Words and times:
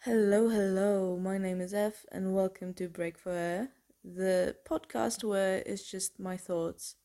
Hello, 0.00 0.48
hello. 0.48 1.16
My 1.16 1.38
name 1.38 1.60
is 1.60 1.72
F, 1.72 2.04
and 2.10 2.34
welcome 2.34 2.74
to 2.74 2.88
Break 2.88 3.16
for 3.16 3.30
Air, 3.32 3.68
the 4.04 4.56
podcast 4.68 5.22
where 5.22 5.62
it's 5.64 5.88
just 5.90 6.18
my 6.18 6.36
thoughts 6.36 6.96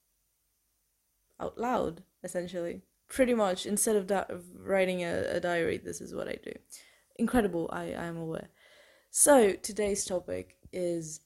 out 1.40 1.58
loud, 1.58 2.04
essentially. 2.24 2.82
Pretty 3.08 3.34
much, 3.34 3.66
instead 3.66 3.96
of 3.96 4.08
da- 4.08 4.26
writing 4.58 5.04
a, 5.04 5.36
a 5.36 5.40
diary, 5.40 5.78
this 5.78 6.02
is 6.02 6.14
what 6.14 6.28
I 6.28 6.38
do. 6.44 6.52
Incredible, 7.18 7.70
I 7.72 7.86
am 7.86 8.18
aware. 8.18 8.50
So, 9.12 9.54
today's 9.54 10.06
topic 10.06 10.58
is 10.74 11.22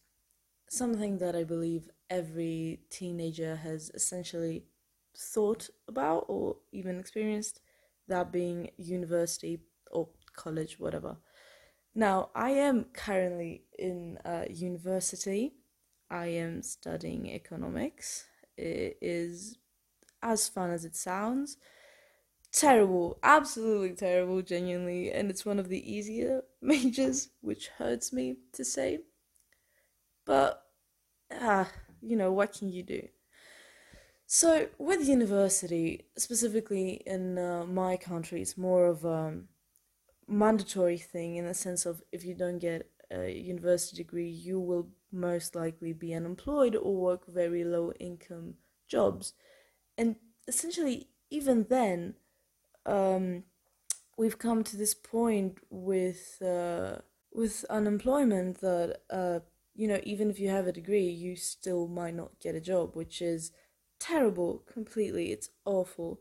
something 0.69 1.17
that 1.19 1.35
I 1.35 1.43
believe 1.43 1.89
every 2.09 2.81
teenager 2.89 3.55
has 3.57 3.91
essentially 3.93 4.65
thought 5.17 5.69
about 5.87 6.25
or 6.27 6.57
even 6.71 6.99
experienced 6.99 7.61
that 8.07 8.31
being 8.31 8.71
university 8.77 9.61
or 9.91 10.09
college, 10.35 10.79
whatever. 10.79 11.17
Now, 11.99 12.29
I 12.33 12.51
am 12.51 12.85
currently 12.93 13.63
in 13.77 14.19
uh, 14.23 14.45
university. 14.49 15.55
I 16.09 16.27
am 16.27 16.61
studying 16.63 17.29
economics. 17.29 18.25
It 18.55 18.97
is 19.01 19.57
as 20.23 20.47
fun 20.47 20.71
as 20.71 20.85
it 20.85 20.95
sounds. 20.95 21.57
Terrible, 22.53 23.19
absolutely 23.21 23.97
terrible, 23.97 24.41
genuinely, 24.41 25.11
and 25.11 25.29
it's 25.29 25.45
one 25.45 25.59
of 25.59 25.67
the 25.67 25.91
easier 25.93 26.43
majors, 26.61 27.31
which 27.41 27.67
hurts 27.67 28.13
me 28.13 28.37
to 28.53 28.63
say. 28.63 28.99
But, 30.25 30.63
ah, 31.33 31.69
you 32.01 32.15
know, 32.15 32.31
what 32.31 32.53
can 32.57 32.71
you 32.71 32.81
do? 32.81 33.09
So, 34.25 34.69
with 34.77 35.05
university, 35.05 36.05
specifically 36.17 37.01
in 37.05 37.37
uh, 37.37 37.65
my 37.65 37.97
country, 37.97 38.41
it's 38.41 38.57
more 38.57 38.87
of 38.87 39.05
um, 39.05 39.49
mandatory 40.29 40.97
thing 40.97 41.35
in 41.35 41.45
the 41.45 41.53
sense 41.53 41.85
of 41.85 42.01
if 42.11 42.23
you 42.23 42.33
don't 42.35 42.59
get 42.59 42.89
a 43.11 43.31
university 43.31 43.97
degree, 43.97 44.29
you 44.29 44.59
will 44.59 44.89
most 45.11 45.55
likely 45.55 45.93
be 45.93 46.13
unemployed 46.13 46.75
or 46.75 46.95
work 46.95 47.27
very 47.27 47.63
low 47.63 47.91
income 47.99 48.55
jobs. 48.87 49.33
And 49.97 50.15
essentially, 50.47 51.09
even 51.29 51.65
then, 51.69 52.15
um, 52.85 53.43
we've 54.17 54.37
come 54.37 54.63
to 54.63 54.77
this 54.77 54.93
point 54.93 55.59
with 55.69 56.41
uh, 56.41 56.97
with 57.31 57.65
unemployment 57.69 58.61
that 58.61 59.01
uh, 59.09 59.39
you 59.75 59.87
know 59.87 59.99
even 60.03 60.29
if 60.29 60.39
you 60.39 60.49
have 60.49 60.67
a 60.67 60.71
degree, 60.71 61.09
you 61.09 61.35
still 61.35 61.87
might 61.87 62.15
not 62.15 62.39
get 62.39 62.55
a 62.55 62.61
job, 62.61 62.95
which 62.95 63.21
is 63.21 63.51
terrible. 63.99 64.63
Completely, 64.71 65.31
it's 65.31 65.49
awful. 65.65 66.19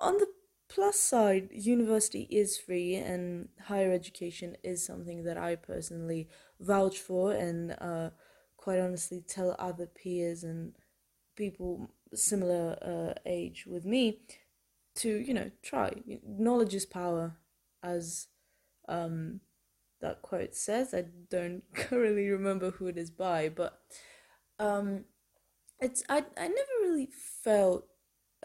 On 0.00 0.18
the 0.18 0.26
plus 0.68 0.98
side, 0.98 1.48
university 1.52 2.26
is 2.30 2.58
free 2.58 2.96
and 2.96 3.48
higher 3.66 3.92
education 3.92 4.56
is 4.62 4.84
something 4.84 5.24
that 5.24 5.36
I 5.36 5.56
personally 5.56 6.28
vouch 6.60 6.98
for 6.98 7.32
and 7.32 7.76
uh, 7.80 8.10
quite 8.56 8.80
honestly 8.80 9.22
tell 9.26 9.54
other 9.58 9.86
peers 9.86 10.42
and 10.42 10.72
people 11.36 11.90
similar 12.14 12.78
uh, 12.82 13.20
age 13.26 13.66
with 13.66 13.84
me 13.84 14.20
to 14.96 15.08
you 15.08 15.34
know 15.34 15.50
try. 15.62 15.92
Knowledge 16.26 16.74
is 16.74 16.86
power, 16.86 17.36
as 17.82 18.28
um, 18.88 19.40
that 20.00 20.22
quote 20.22 20.54
says. 20.54 20.94
I 20.94 21.04
don't 21.30 21.62
currently 21.74 22.28
remember 22.28 22.70
who 22.70 22.86
it 22.86 22.98
is 22.98 23.10
by, 23.10 23.48
but 23.48 23.80
um, 24.58 25.04
it's 25.80 26.02
I 26.08 26.24
I 26.36 26.48
never 26.48 26.74
really 26.82 27.08
felt 27.42 27.86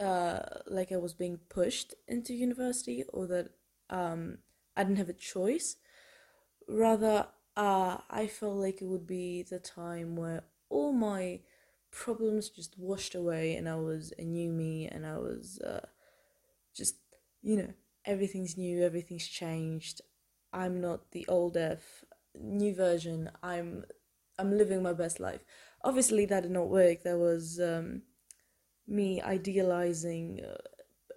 uh, 0.00 0.40
like 0.66 0.92
I 0.92 0.96
was 0.96 1.14
being 1.14 1.38
pushed 1.48 1.94
into 2.08 2.34
university 2.34 3.04
or 3.12 3.26
that 3.28 3.50
um, 3.90 4.38
I 4.76 4.84
didn't 4.84 4.98
have 4.98 5.08
a 5.08 5.14
choice. 5.14 5.76
Rather, 6.68 7.26
uh, 7.56 7.98
I 8.10 8.26
felt 8.26 8.56
like 8.56 8.80
it 8.80 8.86
would 8.86 9.06
be 9.06 9.42
the 9.42 9.58
time 9.58 10.16
where 10.16 10.44
all 10.68 10.92
my 10.92 11.40
problems 11.90 12.48
just 12.50 12.78
washed 12.78 13.14
away 13.14 13.56
and 13.56 13.68
I 13.68 13.76
was 13.76 14.12
a 14.18 14.22
new 14.24 14.52
me 14.52 14.86
and 14.88 15.04
I 15.06 15.18
was 15.18 15.58
uh, 15.60 15.86
just, 16.74 16.96
you 17.42 17.56
know, 17.56 17.72
everything's 18.04 18.56
new, 18.56 18.82
everything's 18.82 19.26
changed. 19.26 20.00
I'm 20.52 20.80
not 20.80 21.10
the 21.12 21.26
old 21.28 21.56
F, 21.56 22.04
new 22.34 22.74
version. 22.74 23.30
I'm 23.42 23.84
I'm 24.38 24.56
living 24.56 24.82
my 24.82 24.92
best 24.94 25.20
life. 25.20 25.44
Obviously, 25.84 26.26
that 26.26 26.42
did 26.42 26.50
not 26.52 26.68
work. 26.70 27.02
There 27.02 27.18
was 27.18 27.60
um, 27.60 28.02
me 28.90 29.20
idealizing 29.22 30.40
uh, 30.44 30.56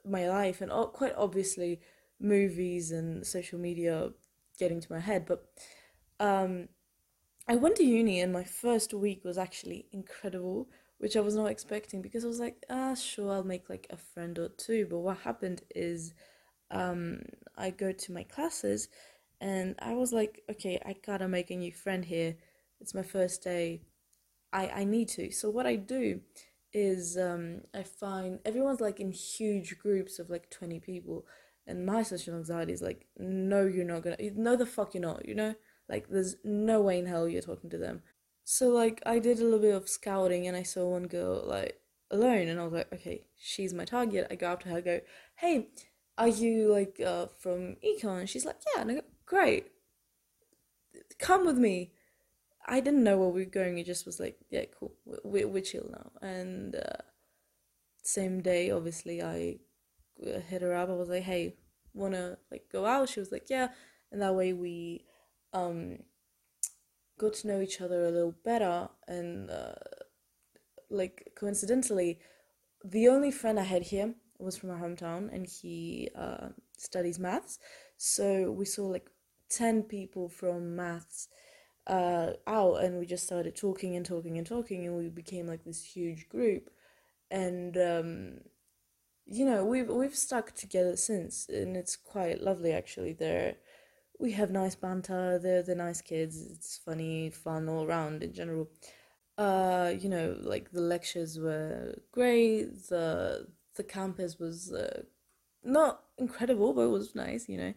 my 0.06 0.30
life 0.30 0.62
and 0.62 0.72
quite 0.94 1.14
obviously 1.18 1.80
movies 2.20 2.92
and 2.92 3.26
social 3.26 3.60
media 3.60 4.12
getting 4.60 4.80
to 4.80 4.92
my 4.92 5.00
head 5.00 5.26
but 5.26 5.46
um, 6.20 6.68
i 7.48 7.56
went 7.56 7.76
to 7.76 7.84
uni 7.84 8.22
and 8.22 8.32
my 8.32 8.44
first 8.44 8.94
week 8.94 9.24
was 9.24 9.38
actually 9.38 9.88
incredible 9.92 10.68
which 11.00 11.18
i 11.18 11.20
was 11.20 11.36
not 11.36 11.48
expecting 11.48 12.02
because 12.02 12.24
i 12.24 12.28
was 12.28 12.40
like 12.40 12.64
ah 12.70 12.94
sure 12.94 13.32
i'll 13.32 13.44
make 13.44 13.70
like 13.70 13.88
a 13.90 13.98
friend 13.98 14.40
or 14.40 14.50
two. 14.50 14.88
But 14.90 15.00
what 15.00 15.18
happened 15.18 15.62
is 15.76 16.14
um, 16.72 17.22
i 17.58 17.70
go 17.70 17.92
to 17.92 18.14
my 18.14 18.24
classes 18.24 18.88
and 19.42 19.76
i 19.80 19.94
was 19.94 20.14
like 20.14 20.44
okay 20.50 20.80
i 20.86 20.96
gotta 21.06 21.28
make 21.28 21.52
a 21.52 21.56
new 21.56 21.72
friend 21.72 22.06
here. 22.06 22.36
It's 22.80 22.94
my 22.94 23.04
first 23.04 23.44
day. 23.44 23.82
I 24.52 24.68
i 24.70 24.84
need 24.84 25.10
to. 25.10 25.32
So 25.32 25.50
what 25.50 25.66
i 25.66 25.76
do 25.76 26.22
is 26.74 27.18
um, 27.18 27.62
I 27.74 27.84
find 27.84 28.40
everyone's 28.46 28.82
like 28.82 29.00
in 29.00 29.12
huge 29.12 29.78
groups 29.80 30.20
of 30.20 30.30
like 30.30 30.50
20 30.50 30.80
people. 30.80 31.26
And 31.66 31.86
my 31.86 32.04
social 32.04 32.36
anxiety 32.36 32.74
is 32.74 32.82
like, 32.82 33.06
no, 33.18 33.66
you're 33.66 33.86
not 33.86 34.04
gonna, 34.04 34.18
no, 34.36 34.56
the 34.56 34.66
fuck 34.66 34.94
you're 34.94 35.02
not, 35.02 35.26
you 35.26 35.36
know? 35.36 35.56
Like, 35.88 36.08
there's 36.10 36.36
no 36.44 36.82
way 36.82 37.00
in 37.00 37.06
hell 37.06 37.28
you're 37.28 37.42
talking 37.42 37.70
to 37.70 37.78
them. 37.78 38.02
So, 38.44 38.70
like, 38.70 39.02
I 39.06 39.20
did 39.20 39.40
a 39.40 39.44
little 39.44 39.60
bit 39.60 39.74
of 39.74 39.88
scouting 39.88 40.48
and 40.48 40.58
I 40.58 40.64
saw 40.64 40.90
one 40.90 41.08
girl, 41.08 41.44
like, 41.46 41.80
alone. 42.12 42.48
And 42.50 42.60
I 42.60 42.64
was 42.64 42.74
like, 42.74 42.92
okay, 42.94 43.26
she's 43.38 43.74
my 43.74 43.86
target. 43.86 44.28
I 44.30 44.36
go 44.36 44.52
up 44.52 44.64
to 44.64 44.70
her, 44.70 44.82
go, 44.82 45.00
hey, 45.36 45.68
are 46.18 46.28
you, 46.28 46.72
like, 46.72 47.00
uh, 47.00 47.28
from 47.40 47.78
econ? 47.86 48.20
And 48.22 48.30
she's 48.30 48.46
like, 48.46 48.58
yeah. 48.76 48.82
And 48.82 48.92
I 48.92 48.94
go, 48.96 49.02
great. 49.26 49.68
Come 51.20 51.46
with 51.46 51.58
me. 51.58 51.94
I 52.66 52.80
didn't 52.80 53.04
know 53.04 53.18
where 53.18 53.30
we 53.30 53.44
were 53.44 53.50
going. 53.50 53.78
It 53.78 53.86
just 53.86 54.06
was 54.06 54.20
like, 54.20 54.38
yeah, 54.50 54.66
cool. 54.80 54.94
We're, 55.24 55.48
we're 55.48 55.62
chill 55.62 55.90
now. 55.92 56.12
And 56.22 56.76
uh, 56.76 57.02
same 58.04 58.42
day, 58.42 58.72
obviously, 58.72 59.22
I 59.22 59.58
uh, 60.26 60.40
hit 60.40 60.62
her 60.62 60.74
up. 60.76 60.90
I 60.90 60.94
was 60.94 61.10
like, 61.10 61.24
hey, 61.24 61.56
wanna 61.94 62.38
like 62.52 62.70
go 62.72 62.86
out? 62.86 63.10
She 63.10 63.20
was 63.20 63.32
like, 63.32 63.50
yeah. 63.50 63.70
And 64.12 64.22
that 64.22 64.36
way 64.36 64.54
we 64.54 65.06
um 65.54 66.00
got 67.18 67.34
to 67.34 67.48
know 67.48 67.62
each 67.62 67.82
other 67.82 68.06
a 68.06 68.12
little 68.12 68.36
better. 68.44 68.90
And 69.08 69.50
uh, 69.50 69.76
like 70.90 71.32
coincidentally, 71.36 72.20
the 72.84 73.08
only 73.08 73.32
friend 73.32 73.60
I 73.60 73.64
had 73.64 73.84
here 73.84 74.14
was 74.40 74.58
from 74.58 74.70
my 74.70 74.76
hometown, 74.80 75.34
and 75.34 75.48
he 75.48 76.10
uh, 76.16 76.50
studies 76.78 77.20
maths. 77.20 77.60
So 77.98 78.52
we 78.52 78.66
saw 78.66 78.88
like 78.88 79.10
ten 79.50 79.84
people 79.84 80.30
from 80.30 80.76
maths 80.76 81.28
uh, 81.88 82.32
out 82.48 82.84
and 82.84 83.00
we 83.00 83.06
just 83.06 83.26
started 83.26 83.56
talking 83.56 83.96
and 83.96 84.06
talking 84.06 84.38
and 84.38 84.48
talking 84.48 84.86
and 84.86 84.98
we 84.98 85.10
became 85.10 85.48
like 85.48 85.64
this 85.64 85.84
huge 85.84 86.30
group. 86.30 86.70
And 87.32 87.78
um, 87.78 88.40
you 89.26 89.46
know 89.46 89.64
we've 89.66 89.90
we've 89.90 90.16
stuck 90.16 90.54
together 90.54 90.96
since 90.98 91.48
and 91.50 91.78
it's 91.78 91.96
quite 91.96 92.42
lovely 92.42 92.74
actually. 92.74 93.14
They're 93.14 93.56
we 94.20 94.32
have 94.34 94.52
nice 94.52 94.76
banter. 94.76 95.40
They're 95.40 95.64
the 95.64 95.76
nice 95.76 96.02
kids. 96.02 96.42
It's 96.52 96.78
funny 96.86 97.30
fun 97.30 97.70
all 97.70 97.86
around 97.86 98.24
in 98.24 98.34
general. 98.34 98.70
Uh 99.38 99.94
you 100.00 100.10
know 100.10 100.38
like 100.42 100.72
the 100.72 100.82
lectures 100.82 101.40
were 101.40 101.96
great. 102.12 102.90
The 102.90 103.48
the 103.76 103.84
campus 103.84 104.40
was 104.40 104.72
uh, 104.72 105.04
not 105.64 106.04
incredible 106.18 106.74
but 106.74 106.84
it 106.84 106.92
was 106.92 107.16
nice 107.16 107.50
you 107.50 107.58
know. 107.58 107.74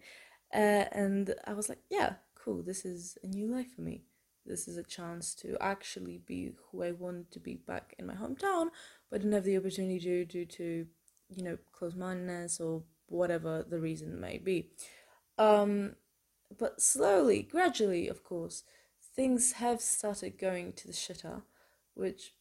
Uh, 0.54 0.86
and 0.92 1.34
i 1.46 1.52
was 1.52 1.68
like 1.68 1.80
yeah 1.90 2.14
cool, 2.46 2.62
this 2.62 2.84
is 2.84 3.18
a 3.24 3.26
new 3.26 3.48
life 3.48 3.74
for 3.74 3.82
me. 3.82 4.04
This 4.46 4.68
is 4.68 4.76
a 4.76 4.84
chance 4.84 5.34
to 5.36 5.56
actually 5.60 6.18
be 6.24 6.52
who 6.70 6.84
I 6.84 6.92
want 6.92 7.32
to 7.32 7.40
be 7.40 7.56
back 7.56 7.94
in 7.98 8.06
my 8.06 8.14
hometown, 8.14 8.68
but 9.10 9.18
didn't 9.18 9.32
have 9.32 9.42
the 9.42 9.56
opportunity 9.56 9.98
to 9.98 10.24
due 10.24 10.46
to, 10.46 10.86
you 11.28 11.42
know, 11.42 11.58
close 11.72 11.96
mindedness 11.96 12.60
or 12.60 12.84
whatever 13.08 13.64
the 13.68 13.80
reason 13.80 14.20
may 14.20 14.38
be. 14.38 14.70
Um, 15.38 15.96
but 16.56 16.80
slowly, 16.80 17.42
gradually, 17.42 18.06
of 18.06 18.22
course, 18.22 18.62
things 19.16 19.52
have 19.52 19.80
started 19.80 20.38
going 20.38 20.72
to 20.74 20.86
the 20.86 20.92
shitter, 20.92 21.42
which 21.94 22.32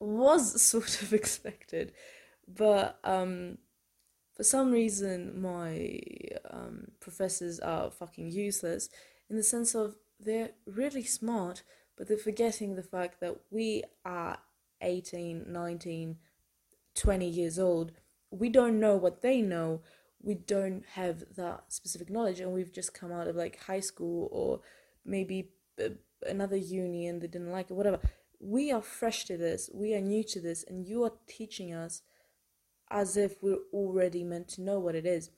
was 0.00 0.60
sort 0.70 1.02
of 1.02 1.12
expected, 1.12 1.92
but 2.48 2.98
um, 3.04 3.58
for 4.34 4.42
some 4.42 4.72
reason 4.72 5.40
my 5.40 6.00
um, 6.50 6.88
professors 6.98 7.60
are 7.60 7.92
fucking 7.92 8.28
useless 8.32 8.88
in 9.30 9.36
the 9.36 9.42
sense 9.42 9.74
of 9.74 9.94
they're 10.18 10.50
really 10.66 11.04
smart, 11.04 11.62
but 11.96 12.08
they're 12.08 12.18
forgetting 12.18 12.74
the 12.74 12.82
fact 12.82 13.20
that 13.20 13.36
we 13.50 13.84
are 14.04 14.38
18, 14.82 15.44
19, 15.46 16.16
20 16.94 17.26
years 17.26 17.58
old. 17.58 17.92
We 18.30 18.50
don't 18.50 18.78
know 18.78 18.96
what 18.96 19.22
they 19.22 19.40
know. 19.40 19.80
we 20.22 20.34
don't 20.34 20.84
have 20.94 21.24
that 21.36 21.64
specific 21.68 22.10
knowledge 22.10 22.40
and 22.40 22.52
we've 22.52 22.72
just 22.72 22.94
come 22.94 23.12
out 23.12 23.26
of 23.26 23.36
like 23.36 23.58
high 23.64 23.80
school 23.80 24.28
or 24.30 24.60
maybe 25.04 25.50
uh, 25.82 25.88
another 26.26 26.56
uni 26.56 27.06
and 27.06 27.20
they 27.20 27.26
didn't 27.26 27.52
like 27.52 27.70
it 27.70 27.74
whatever 27.74 27.98
we 28.38 28.70
are 28.70 28.82
fresh 28.82 29.24
to 29.24 29.36
this 29.36 29.70
we 29.72 29.94
are 29.94 30.00
new 30.00 30.22
to 30.22 30.40
this 30.40 30.64
and 30.68 30.86
you 30.86 31.02
are 31.04 31.12
teaching 31.26 31.72
us 31.72 32.02
as 32.90 33.16
if 33.16 33.42
we're 33.42 33.64
already 33.72 34.22
meant 34.22 34.48
to 34.48 34.62
know 34.62 34.78
what 34.78 34.94
it 34.94 35.06
is 35.06 35.30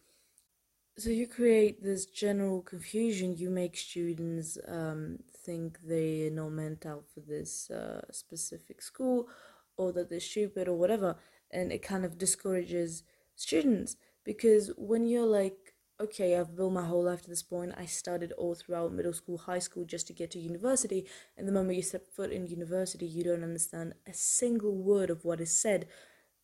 so 0.99 1.11
you 1.11 1.27
create 1.27 1.83
this 1.83 2.06
general 2.06 2.61
confusion. 2.61 3.37
You 3.37 3.50
make 3.50 3.77
students 3.77 4.59
um, 4.69 5.19
think 5.44 5.79
they're 5.85 6.31
not 6.31 6.50
meant 6.50 6.85
out 6.85 7.05
for 7.12 7.21
this 7.21 7.71
uh, 7.71 8.03
specific 8.11 8.83
school 8.83 9.29
or 9.77 9.93
that 9.93 10.11
they're 10.11 10.21
stupid 10.21 10.69
or 10.69 10.75
whatever. 10.77 11.17
And 11.50 11.73
it 11.73 11.83
kind 11.83 12.05
of 12.05 12.19
discourages 12.19 13.05
students 13.37 13.97
because 14.25 14.71
when 14.77 15.06
you're 15.06 15.27
like 15.27 15.75
okay 16.00 16.37
i've 16.37 16.56
built 16.56 16.73
my 16.73 16.85
whole 16.85 17.05
life 17.05 17.23
to 17.23 17.31
this 17.31 17.43
point. 17.43 17.73
I 17.77 17.87
studied 17.87 18.33
all 18.33 18.55
throughout 18.55 18.93
middle 18.93 19.12
school 19.12 19.39
high 19.39 19.59
school 19.59 19.85
just 19.85 20.06
to 20.09 20.12
get 20.12 20.31
to 20.33 20.39
university. 20.39 21.06
And 21.37 21.49
the 21.49 21.53
moment 21.53 21.77
you 21.77 21.83
step 21.83 22.11
foot 22.12 22.31
in 22.31 22.47
university 22.47 23.06
you 23.06 23.25
don't 23.25 23.43
understand 23.43 23.94
a 24.06 24.12
single 24.12 24.77
word 24.77 25.11
of 25.11 25.25
what 25.25 25.41
is 25.41 25.56
said 25.59 25.87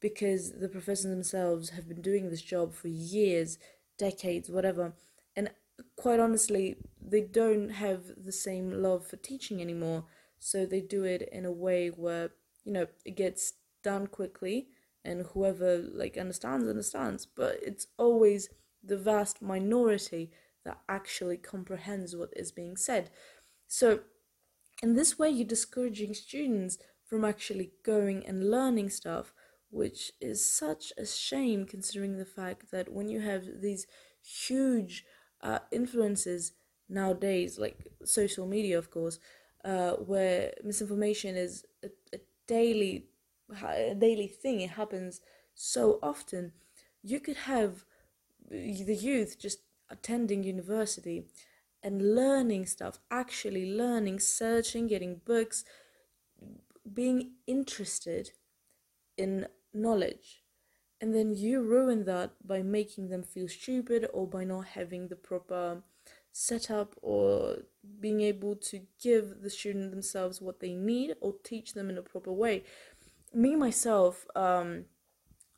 because 0.01 0.53
the 0.53 0.69
professors 0.69 1.11
themselves 1.11 1.71
have 1.71 1.89
been 1.89 2.01
doing 2.03 2.31
this 2.31 2.43
job 2.43 2.73
for 2.75 2.89
years 2.89 3.59
decades 3.99 4.49
whatever. 4.49 4.95
And 5.37 5.51
quite 5.97 6.21
honestly 6.21 6.77
they 7.01 7.21
don't 7.21 7.71
have 7.71 8.03
the 8.25 8.33
same 8.33 8.71
love 8.83 9.07
for 9.07 9.17
teaching 9.17 9.61
anymore. 9.61 10.05
So 10.39 10.67
they 10.67 10.81
do 10.81 11.05
it 11.05 11.29
in 11.33 11.45
a 11.45 11.53
way 11.53 11.89
where 11.89 12.31
you 12.65 12.73
know 12.73 12.87
it 13.05 13.17
gets 13.17 13.55
done 13.83 14.07
quickly 14.07 14.69
and 15.05 15.27
whoever 15.33 15.79
like 15.79 16.17
understands 16.17 16.69
understands. 16.69 17.27
But 17.27 17.59
it's 17.63 17.87
always 17.99 18.49
the 18.83 18.99
vast 18.99 19.43
minority 19.43 20.31
that 20.65 20.79
actually 20.89 21.37
comprehends 21.37 22.15
what 22.15 22.31
is 22.37 22.53
being 22.53 22.77
said. 22.77 23.11
So 23.67 24.01
in 24.83 24.95
this 24.95 25.19
way 25.19 25.31
you're 25.31 25.47
discouraging 25.47 26.15
students 26.15 26.79
from 27.05 27.25
actually 27.25 27.73
going 27.85 28.25
and 28.27 28.51
learning 28.51 28.91
stuff 28.91 29.33
which 29.71 30.13
is 30.21 30.45
such 30.45 30.93
a 30.99 31.05
shame 31.07 31.67
considering 31.67 32.17
the 32.17 32.25
fact 32.25 32.71
that 32.71 32.93
when 32.93 33.09
you 33.09 33.21
have 33.21 33.45
these 33.61 33.87
huge 34.23 35.05
uh, 35.43 35.59
influences 35.71 36.53
nowadays 36.89 37.59
like 37.59 37.87
social 38.05 38.47
media 38.47 38.79
of 38.79 38.91
course 38.91 39.19
uh, 39.65 39.93
where 39.93 40.55
misinformation 40.65 41.37
is 41.37 41.65
a, 41.85 41.89
a 42.15 42.19
daily 42.47 43.07
a 43.65 43.95
daily 43.95 44.27
thing. 44.29 44.61
It 44.61 44.71
happens 44.71 45.21
so 45.55 45.99
often. 46.03 46.53
You 47.03 47.21
could 47.21 47.37
have 47.37 47.85
the 48.51 48.95
youth 48.95 49.39
just 49.39 49.61
attending 49.91 50.43
university 50.43 51.25
and 51.83 52.15
learning 52.15 52.67
stuff, 52.67 52.99
actually 53.11 53.71
learning, 53.73 54.21
searching, 54.21 54.87
getting 54.87 55.21
books, 55.25 55.65
being 56.93 57.33
interested 57.47 58.31
in 59.19 59.47
knowledge. 59.79 60.43
And 61.01 61.15
then 61.15 61.35
you 61.35 61.63
ruin 61.63 62.05
that 62.05 62.33
by 62.45 62.63
making 62.63 63.09
them 63.09 63.23
feel 63.23 63.49
stupid 63.49 64.09
or 64.13 64.27
by 64.27 64.45
not 64.45 64.67
having 64.67 65.09
the 65.09 65.17
proper 65.17 65.83
setup 66.33 66.95
or 67.03 67.59
being 68.01 68.21
able 68.21 68.57
to 68.57 68.81
give 69.03 69.43
the 69.43 69.51
student 69.51 69.91
themselves 69.91 70.41
what 70.41 70.61
they 70.61 70.73
need 70.73 71.15
or 71.21 71.35
teach 71.45 71.75
them 71.75 71.89
in 71.89 71.99
a 71.99 72.03
proper 72.03 72.33
way 72.33 72.65
me 73.35 73.57
myself, 73.57 74.27
um, 74.35 74.85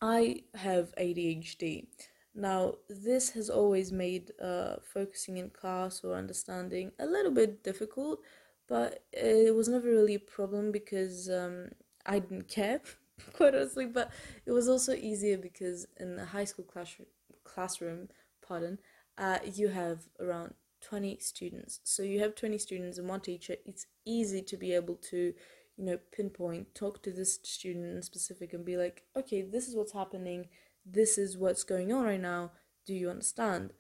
I 0.01 0.43
have 0.55 0.95
ADHD. 0.97 1.87
Now, 2.35 2.77
this 2.89 3.31
has 3.31 3.51
always 3.51 3.93
made 3.93 4.33
uh, 4.41 4.77
focusing 4.83 5.37
in 5.39 5.51
class 5.51 6.03
or 6.05 6.15
understanding 6.15 6.93
a 6.99 7.07
little 7.07 7.33
bit 7.33 7.63
difficult, 7.63 8.21
but 8.69 9.05
it 9.13 9.55
was 9.55 9.69
never 9.69 9.89
really 9.89 10.15
a 10.15 10.21
problem 10.21 10.71
because 10.71 11.29
um, 11.29 11.71
I 12.07 12.21
didn't 12.21 12.49
care, 12.49 12.81
quite 13.35 13.55
honestly. 13.55 13.87
But 13.87 14.11
it 14.47 14.53
was 14.53 14.69
also 14.69 14.93
easier 14.95 15.39
because 15.39 15.87
in 15.99 16.19
a 16.19 16.25
high 16.27 16.45
school 16.45 16.65
class- 16.65 17.01
classroom, 17.45 18.09
pardon, 18.47 18.79
uh, 19.19 19.39
you 19.45 19.69
have 19.69 20.09
around 20.21 20.55
20 20.81 21.19
students. 21.21 21.81
So 21.85 22.03
you 22.03 22.21
have 22.21 22.35
20 22.35 22.59
students 22.59 22.99
and 22.99 23.09
one 23.09 23.21
teacher. 23.21 23.57
It's 23.65 23.87
easy 24.07 24.43
to 24.43 24.57
be 24.57 24.75
able 24.75 24.97
to 25.11 25.35
you 25.81 25.87
know, 25.87 25.99
pinpoint, 26.13 26.75
talk 26.75 27.03
to 27.03 27.11
this 27.11 27.39
student 27.43 27.87
in 27.87 28.03
specific 28.03 28.53
and 28.53 28.67
be 28.67 28.77
like, 28.77 29.05
okay, 29.17 29.41
this 29.41 29.67
is 29.67 29.75
what's 29.75 29.95
happening, 29.95 30.47
this 30.85 31.17
is 31.17 31.39
what's 31.39 31.65
going 31.65 31.91
on 31.91 32.05
right 32.05 32.21
now, 32.21 32.51
do 32.87 32.93
you 32.93 33.09
understand? 33.09 33.73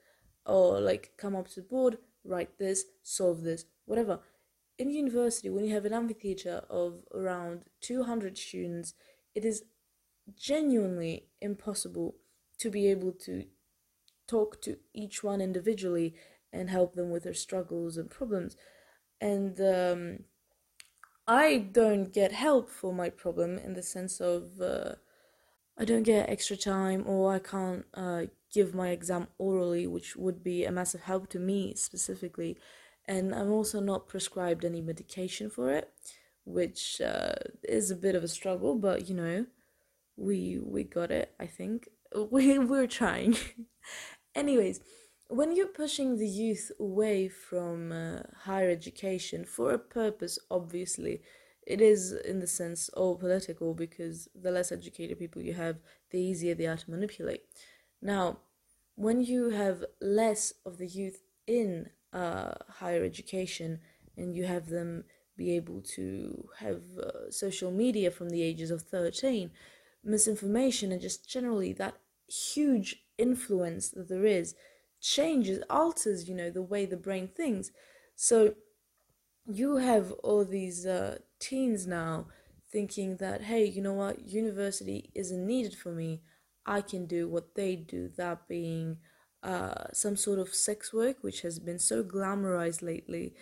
Or 0.47 0.81
like 0.81 1.13
come 1.19 1.37
up 1.37 1.49
to 1.49 1.57
the 1.57 1.67
board, 1.67 1.99
write 2.25 2.59
this, 2.59 2.85
solve 3.03 3.43
this, 3.43 3.67
whatever. 3.85 4.21
In 4.79 4.91
university, 4.91 5.51
when 5.51 5.67
you 5.67 5.75
have 5.75 5.85
an 5.85 5.93
amphitheater 5.93 6.63
of 6.71 7.05
around 7.15 7.65
200 7.83 8.39
students, 8.39 8.95
it 9.35 9.45
is 9.45 9.65
genuinely 10.37 11.27
impossible 11.41 12.17
to 12.59 12.71
be 12.71 12.89
able 12.89 13.13
to 13.13 13.45
talk 14.27 14.61
to 14.63 14.77
each 14.95 15.25
one 15.25 15.41
individually 15.41 16.15
and 16.53 16.71
help 16.71 16.95
them 16.95 17.11
with 17.11 17.25
their 17.25 17.35
struggles 17.35 17.97
and 17.97 18.11
problems. 18.11 18.57
And 19.21 19.61
um, 19.61 20.25
I 21.27 21.59
don't 21.59 22.13
get 22.13 22.33
help 22.33 22.69
for 22.71 22.93
my 22.93 23.11
problem 23.11 23.59
in 23.59 23.75
the 23.75 23.83
sense 23.83 24.21
of 24.21 24.61
uh, 24.61 24.95
I 25.79 25.85
don't 25.85 26.03
get 26.03 26.29
extra 26.29 26.57
time 26.57 27.05
or 27.07 27.33
I 27.33 27.39
can't 27.39 27.85
uh, 27.95 28.23
give 28.53 28.75
my 28.75 28.89
exam 28.89 29.29
orally, 29.39 29.87
which 29.87 30.17
would 30.17 30.43
be 30.43 30.65
a 30.65 30.73
massive 30.73 31.03
help 31.03 31.29
to 31.31 31.39
me 31.39 31.75
specifically. 31.75 32.59
And 33.07 33.35
I'm 33.35 33.51
also 33.51 33.81
not 33.81 34.09
prescribed 34.09 34.65
any 34.65 34.81
medication 34.81 35.51
for 35.51 35.71
it, 35.71 35.91
which 36.45 37.01
uh, 37.01 37.35
is 37.63 37.91
a 37.91 37.97
bit 37.97 38.15
of 38.15 38.25
a 38.25 38.29
struggle, 38.29 38.75
but 38.77 39.09
you 39.09 39.15
know, 39.15 39.47
we 40.17 40.59
we 40.63 40.85
got 40.85 41.11
it. 41.11 41.35
I 41.41 41.47
think 41.47 41.89
we 42.31 42.59
we're 42.59 42.87
trying. 42.87 43.37
Anyways, 44.35 44.81
when 45.29 45.55
you're 45.55 45.67
pushing 45.67 46.17
the 46.17 46.29
youth 46.29 46.73
away 46.79 47.29
from 47.29 47.93
uh, 47.93 48.21
higher 48.45 48.71
education 48.71 49.45
for 49.45 49.73
a 49.73 49.79
purpose, 49.79 50.39
obviously, 50.51 51.23
it 51.67 51.81
is 51.81 52.13
in 52.13 52.41
the 52.41 52.47
sense 52.47 52.89
all 52.91 53.17
political 53.17 53.75
because 53.75 54.29
the 54.35 54.51
less 54.51 54.73
educated 54.73 55.19
people 55.19 55.43
you 55.43 55.55
have, 55.55 55.79
the 56.11 56.19
easier 56.21 56.55
they 56.55 56.67
are 56.67 56.77
to 56.77 56.91
manipulate. 56.91 57.43
Now, 58.03 58.39
when 58.97 59.23
you 59.23 59.51
have 59.51 59.85
less 60.01 60.53
of 60.67 60.79
the 60.79 60.87
youth 60.87 61.23
in 61.47 61.91
uh, 62.13 62.53
higher 62.69 63.05
education 63.05 63.81
and 64.17 64.35
you 64.35 64.45
have 64.45 64.69
them 64.69 65.05
be 65.45 65.57
able 65.57 65.81
to 65.97 66.49
have 66.59 66.83
uh, 66.99 67.31
social 67.31 67.71
media 67.71 68.11
from 68.11 68.31
the 68.31 68.43
ages 68.43 68.71
of 68.71 68.83
13, 68.83 69.51
misinformation 70.05 70.93
and 70.93 71.01
just 71.01 71.29
generally 71.29 71.73
that 71.75 71.95
huge 72.55 72.91
influence 73.19 73.91
that 73.91 74.09
there 74.09 74.27
is 74.27 74.55
changes, 75.01 75.63
alters, 75.71 76.29
you 76.29 76.35
know, 76.35 76.51
the 76.51 76.63
way 76.73 76.85
the 76.87 76.97
brain 77.07 77.27
thinks. 77.29 77.71
So 78.17 78.55
you 79.47 79.77
have 79.77 80.13
all 80.23 80.45
these 80.45 80.87
uh, 80.87 81.19
teens 81.39 81.87
now 81.87 82.27
thinking 82.71 83.17
that, 83.17 83.43
hey, 83.43 83.65
you 83.65 83.83
know 83.83 83.93
what, 83.93 84.29
university 84.29 85.11
isn't 85.15 85.47
needed 85.47 85.75
for 85.77 85.93
me. 85.93 86.23
I 86.67 86.81
can 86.83 87.07
do 87.07 87.29
what 87.29 87.55
they 87.55 87.75
do, 87.77 88.11
that 88.17 88.47
being 88.49 88.99
uh, 89.43 89.85
some 89.93 90.17
sort 90.17 90.39
of 90.39 90.55
sex 90.55 90.93
work, 90.93 91.17
which 91.23 91.43
has 91.43 91.59
been 91.59 91.79
so 91.79 92.05
glamorized 92.05 92.83
lately. 92.83 93.35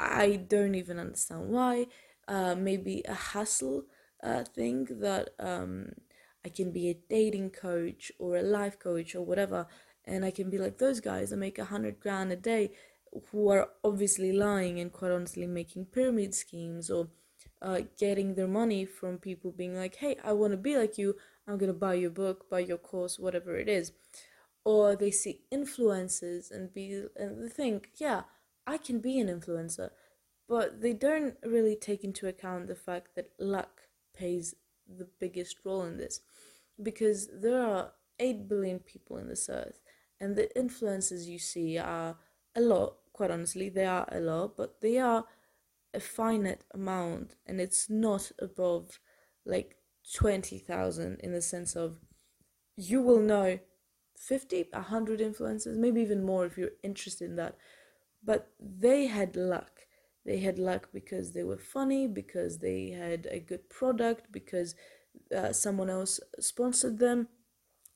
I 0.00 0.36
don't 0.36 0.74
even 0.74 0.98
understand 0.98 1.48
why. 1.50 1.86
Uh, 2.26 2.54
maybe 2.54 3.02
a 3.08 3.14
hustle 3.14 3.84
uh, 4.22 4.44
thing 4.44 4.86
that 5.00 5.30
um, 5.38 5.92
I 6.44 6.48
can 6.48 6.70
be 6.72 6.88
a 6.90 6.98
dating 7.08 7.50
coach 7.50 8.12
or 8.18 8.36
a 8.36 8.42
life 8.42 8.78
coach 8.78 9.14
or 9.14 9.24
whatever 9.24 9.66
and 10.04 10.24
I 10.24 10.30
can 10.30 10.50
be 10.50 10.58
like 10.58 10.78
those 10.78 11.00
guys 11.00 11.30
that 11.30 11.36
make 11.36 11.58
a 11.58 11.64
hundred 11.64 12.00
grand 12.00 12.32
a 12.32 12.36
day 12.36 12.70
who 13.30 13.48
are 13.48 13.68
obviously 13.84 14.32
lying 14.32 14.78
and 14.80 14.92
quite 14.92 15.10
honestly 15.10 15.46
making 15.46 15.86
pyramid 15.86 16.34
schemes 16.34 16.90
or 16.90 17.08
uh, 17.62 17.80
getting 17.98 18.34
their 18.34 18.48
money 18.48 18.84
from 18.86 19.18
people 19.18 19.50
being 19.52 19.76
like, 19.76 19.96
hey, 19.96 20.16
I 20.24 20.32
want 20.32 20.52
to 20.52 20.56
be 20.56 20.76
like 20.76 20.96
you, 20.96 21.16
I'm 21.46 21.58
gonna 21.58 21.72
buy 21.74 21.94
your 21.94 22.10
book, 22.10 22.48
buy 22.48 22.60
your 22.60 22.78
course, 22.78 23.18
whatever 23.18 23.56
it 23.56 23.68
is. 23.68 23.92
Or 24.64 24.94
they 24.94 25.10
see 25.10 25.40
influencers 25.52 26.50
and 26.50 26.72
be 26.72 27.04
and 27.16 27.44
they 27.44 27.48
think, 27.48 27.90
yeah, 27.96 28.22
I 28.66 28.78
can 28.78 29.00
be 29.00 29.18
an 29.18 29.28
influencer, 29.28 29.90
but 30.48 30.80
they 30.80 30.92
don't 30.92 31.36
really 31.44 31.76
take 31.76 32.04
into 32.04 32.28
account 32.28 32.68
the 32.68 32.74
fact 32.74 33.14
that 33.16 33.32
luck 33.38 33.82
plays 34.16 34.54
the 34.88 35.08
biggest 35.18 35.58
role 35.64 35.82
in 35.82 35.96
this, 35.96 36.20
because 36.82 37.28
there 37.32 37.62
are 37.62 37.92
eight 38.18 38.48
billion 38.48 38.78
people 38.78 39.16
in 39.16 39.28
this 39.28 39.48
earth, 39.48 39.80
and 40.20 40.36
the 40.36 40.56
influences 40.58 41.28
you 41.28 41.38
see 41.38 41.78
are 41.78 42.16
a 42.56 42.60
lot 42.60 42.96
quite 43.12 43.30
honestly 43.30 43.68
they 43.68 43.84
are 43.84 44.08
a 44.10 44.18
lot 44.18 44.56
but 44.56 44.80
they 44.80 44.98
are 44.98 45.24
a 45.92 46.00
finite 46.00 46.62
amount 46.72 47.36
and 47.46 47.60
it's 47.60 47.90
not 47.90 48.32
above 48.40 48.98
like 49.44 49.76
20,000 50.14 51.20
in 51.20 51.32
the 51.32 51.42
sense 51.42 51.76
of 51.76 51.98
you 52.76 53.02
will 53.02 53.20
know 53.20 53.58
50, 54.18 54.68
100 54.72 55.20
influencers, 55.20 55.76
maybe 55.76 56.00
even 56.00 56.24
more 56.24 56.44
if 56.44 56.58
you're 56.58 56.70
interested 56.82 57.30
in 57.30 57.36
that. 57.36 57.56
But 58.22 58.50
they 58.60 59.06
had 59.06 59.36
luck. 59.36 59.86
They 60.24 60.38
had 60.38 60.58
luck 60.58 60.90
because 60.92 61.32
they 61.32 61.44
were 61.44 61.58
funny, 61.58 62.06
because 62.06 62.58
they 62.58 62.90
had 62.90 63.26
a 63.30 63.40
good 63.40 63.68
product, 63.70 64.30
because 64.30 64.74
uh, 65.34 65.52
someone 65.52 65.90
else 65.90 66.20
sponsored 66.38 66.98
them 66.98 67.28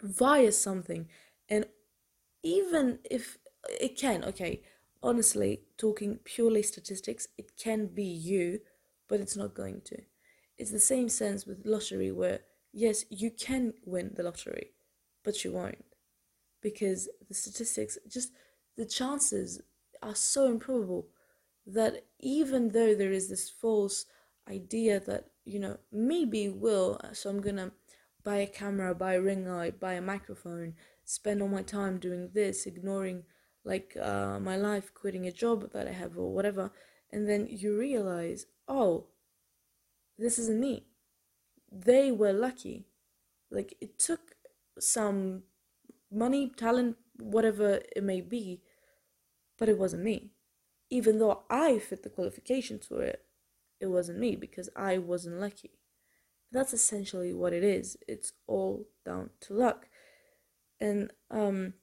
via 0.03 0.53
something. 0.53 1.09
And 1.49 1.67
even 2.43 3.01
if 3.11 3.39
it 3.81 3.99
can, 3.99 4.25
okay, 4.25 4.63
honestly, 5.03 5.63
talking 5.77 6.19
purely 6.25 6.63
statistics, 6.63 7.29
it 7.39 7.57
can 7.57 7.87
be 7.87 8.05
you, 8.05 8.61
but 9.09 9.21
it's 9.21 9.37
not 9.37 9.55
going 9.55 9.83
to. 9.87 10.03
It's 10.57 10.71
the 10.71 10.81
same 10.81 11.09
sense 11.09 11.47
with 11.47 11.67
lottery 11.67 12.13
where, 12.13 12.41
yes, 12.73 13.05
you 13.11 13.31
can 13.31 13.75
win 13.85 14.13
the 14.15 14.23
lottery, 14.23 14.73
but 15.25 15.45
you 15.45 15.53
won't. 15.53 15.85
Because 16.63 17.09
the 17.29 17.35
statistics, 17.35 17.99
just 18.09 18.33
the 18.77 18.87
chances 18.87 19.61
are 20.05 20.15
so 20.15 20.47
improbable 20.47 21.09
that 21.67 22.05
even 22.21 22.71
though 22.71 22.95
there 22.95 23.13
is 23.13 23.29
this 23.29 23.49
false 23.49 24.07
idea 24.51 25.01
that, 25.01 25.25
you 25.45 25.59
know, 25.59 25.79
maybe 25.91 26.49
will, 26.49 27.01
so 27.13 27.31
I'm 27.31 27.41
gonna 27.41 27.73
buy 28.23 28.37
a 28.37 28.47
camera, 28.47 28.95
buy 28.95 29.15
a 29.15 29.23
ring 29.23 29.47
light, 29.47 29.81
buy 29.81 29.95
a 29.95 30.01
microphone, 30.01 30.75
spend 31.05 31.43
all 31.43 31.49
my 31.49 31.63
time 31.63 31.99
doing 31.99 32.31
this, 32.35 32.67
ignoring 32.67 33.25
like 33.65 33.97
uh, 34.01 34.39
my 34.41 34.57
life, 34.57 34.93
quitting 34.95 35.27
a 35.27 35.33
job 35.33 35.73
that 35.73 35.89
I 35.89 35.93
have 35.93 36.19
or 36.19 36.33
whatever, 36.33 36.71
and 37.11 37.29
then 37.29 37.47
you 37.49 37.79
realize, 37.79 38.47
oh, 38.69 39.07
this 40.19 40.39
isn't 40.39 40.61
me. 40.61 40.87
They 41.73 42.13
were 42.13 42.33
lucky. 42.33 42.87
Like 43.51 43.75
it 43.81 43.99
took 43.99 44.37
some 44.79 45.45
money, 46.11 46.53
talent, 46.57 46.97
whatever 47.19 47.81
it 47.97 48.03
may 48.03 48.21
be, 48.21 48.61
but 49.59 49.69
it 49.69 49.79
wasn't 49.79 50.05
me. 50.05 50.31
Even 50.91 51.19
though 51.19 51.43
I 51.51 51.79
fit 51.79 52.03
the 52.03 52.11
qualifications 52.11 52.87
for 52.87 53.03
it, 53.03 53.25
it 53.81 53.87
wasn't 53.87 54.19
me 54.19 54.37
because 54.37 54.71
I 54.77 54.99
wasn't 54.99 55.41
lucky. 55.41 55.73
That's 56.53 56.73
essentially 56.73 57.33
what 57.35 57.53
it 57.53 57.65
is. 57.65 57.97
It's 58.09 58.33
all 58.47 58.87
down 59.05 59.31
to 59.43 59.55
luck. 59.55 59.89
And 60.81 61.13
um 61.31 61.75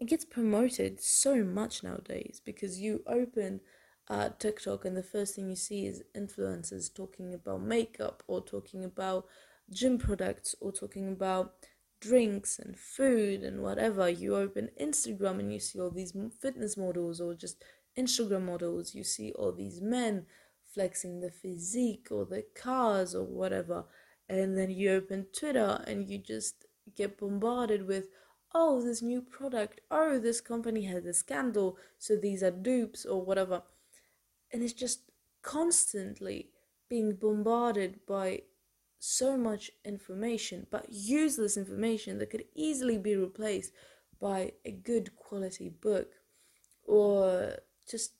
it 0.00 0.06
gets 0.06 0.24
promoted 0.24 1.00
so 1.00 1.44
much 1.44 1.82
nowadays 1.84 2.40
because 2.44 2.80
you 2.80 3.02
open 3.06 3.60
uh, 4.08 4.30
TikTok 4.38 4.84
and 4.84 4.96
the 4.96 5.02
first 5.02 5.34
thing 5.36 5.48
you 5.50 5.56
see 5.56 5.86
is 5.86 6.02
influencers 6.16 6.92
talking 6.94 7.34
about 7.34 7.62
makeup 7.62 8.22
or 8.28 8.42
talking 8.44 8.84
about 8.84 9.26
gym 9.70 9.98
products 9.98 10.54
or 10.60 10.72
talking 10.72 11.08
about 11.12 11.54
drinks 12.08 12.58
and 12.58 12.78
food 12.78 13.42
and 13.42 13.62
whatever. 13.62 14.08
You 14.08 14.36
open 14.36 14.68
Instagram 14.80 15.38
and 15.40 15.52
you 15.52 15.60
see 15.60 15.80
all 15.80 15.90
these 15.90 16.16
fitness 16.40 16.76
models 16.76 17.20
or 17.20 17.34
just 17.34 17.64
Instagram 17.98 18.44
models. 18.44 18.94
You 18.94 19.04
see 19.04 19.32
all 19.32 19.52
these 19.52 19.80
men 19.80 20.26
flexing 20.72 21.20
the 21.20 21.30
physique 21.30 22.08
or 22.10 22.24
the 22.26 22.44
cars 22.54 23.14
or 23.14 23.24
whatever. 23.24 23.84
And 24.28 24.56
then 24.56 24.70
you 24.70 24.90
open 24.92 25.26
Twitter 25.38 25.82
and 25.86 26.08
you 26.08 26.18
just 26.18 26.66
get 26.96 27.18
bombarded 27.18 27.86
with 27.86 28.08
oh, 28.54 28.80
this 28.80 29.02
new 29.02 29.20
product, 29.20 29.80
oh, 29.90 30.18
this 30.18 30.40
company 30.40 30.84
had 30.84 31.04
a 31.06 31.12
scandal, 31.12 31.76
so 31.98 32.14
these 32.14 32.40
are 32.40 32.52
dupes 32.52 33.04
or 33.04 33.20
whatever. 33.20 33.62
And 34.52 34.62
it's 34.62 34.72
just 34.72 35.10
constantly 35.42 36.50
being 36.88 37.16
bombarded 37.16 37.98
by 38.06 38.42
so 39.04 39.36
much 39.36 39.70
information, 39.84 40.66
but 40.70 40.86
useless 40.90 41.56
information 41.56 42.18
that 42.18 42.30
could 42.30 42.44
easily 42.54 42.96
be 42.96 43.14
replaced 43.14 43.72
by 44.20 44.52
a 44.64 44.70
good 44.70 45.14
quality 45.16 45.68
book 45.68 46.08
or 46.86 47.56
just 47.88 48.12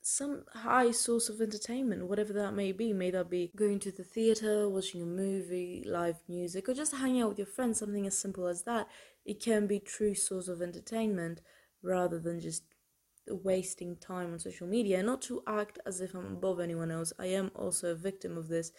some 0.00 0.44
high 0.54 0.90
source 0.90 1.28
of 1.28 1.42
entertainment, 1.42 2.06
whatever 2.06 2.32
that 2.32 2.54
may 2.54 2.72
be. 2.72 2.94
May 2.94 3.10
that 3.10 3.28
be 3.28 3.52
going 3.54 3.78
to 3.80 3.92
the 3.92 4.04
theatre, 4.04 4.66
watching 4.68 5.02
a 5.02 5.06
movie, 5.06 5.84
live 5.86 6.16
music, 6.28 6.66
or 6.66 6.72
just 6.72 6.94
hanging 6.94 7.20
out 7.20 7.28
with 7.28 7.38
your 7.38 7.46
friends, 7.46 7.78
something 7.78 8.06
as 8.06 8.16
simple 8.16 8.46
as 8.46 8.62
that. 8.62 8.88
It 9.26 9.42
can 9.42 9.66
be 9.66 9.80
true 9.80 10.14
source 10.14 10.48
of 10.48 10.62
entertainment 10.62 11.42
rather 11.82 12.18
than 12.18 12.40
just 12.40 12.62
wasting 13.28 13.96
time 13.96 14.32
on 14.32 14.38
social 14.38 14.66
media. 14.66 15.02
Not 15.02 15.20
to 15.22 15.42
act 15.46 15.78
as 15.84 16.00
if 16.00 16.14
I'm 16.14 16.32
above 16.32 16.58
anyone 16.58 16.90
else. 16.90 17.12
I 17.18 17.26
am 17.26 17.50
also 17.54 17.90
a 17.90 17.94
victim 17.94 18.38
of 18.38 18.48
this. 18.48 18.72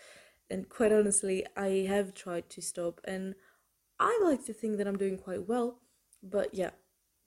And 0.49 0.67
quite 0.67 0.91
honestly, 0.91 1.45
I 1.55 1.85
have 1.87 2.13
tried 2.13 2.49
to 2.51 2.61
stop 2.61 3.01
and 3.05 3.35
I 3.99 4.19
like 4.23 4.45
to 4.45 4.53
think 4.53 4.77
that 4.77 4.87
I'm 4.87 4.97
doing 4.97 5.17
quite 5.17 5.47
well. 5.47 5.79
But 6.23 6.53
yeah, 6.53 6.71